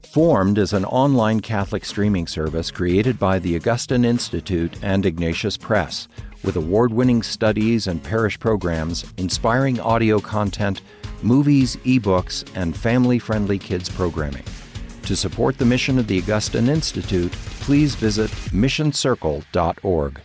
Formed 0.02 0.58
is 0.58 0.72
an 0.72 0.84
online 0.84 1.38
Catholic 1.38 1.84
streaming 1.84 2.26
service 2.26 2.72
created 2.72 3.16
by 3.16 3.38
the 3.38 3.54
Augustine 3.54 4.04
Institute 4.04 4.74
and 4.82 5.06
Ignatius 5.06 5.56
Press, 5.56 6.08
with 6.42 6.56
award 6.56 6.92
winning 6.92 7.22
studies 7.22 7.86
and 7.86 8.02
parish 8.02 8.36
programs, 8.40 9.04
inspiring 9.16 9.78
audio 9.78 10.18
content, 10.18 10.82
movies, 11.22 11.76
ebooks, 11.84 12.44
and 12.56 12.76
family 12.76 13.20
friendly 13.20 13.60
kids 13.60 13.88
programming. 13.88 14.42
To 15.04 15.14
support 15.14 15.56
the 15.56 15.64
mission 15.64 16.00
of 16.00 16.08
the 16.08 16.18
Augustine 16.18 16.68
Institute, 16.68 17.30
please 17.60 17.94
visit 17.94 18.32
missioncircle.org. 18.50 20.20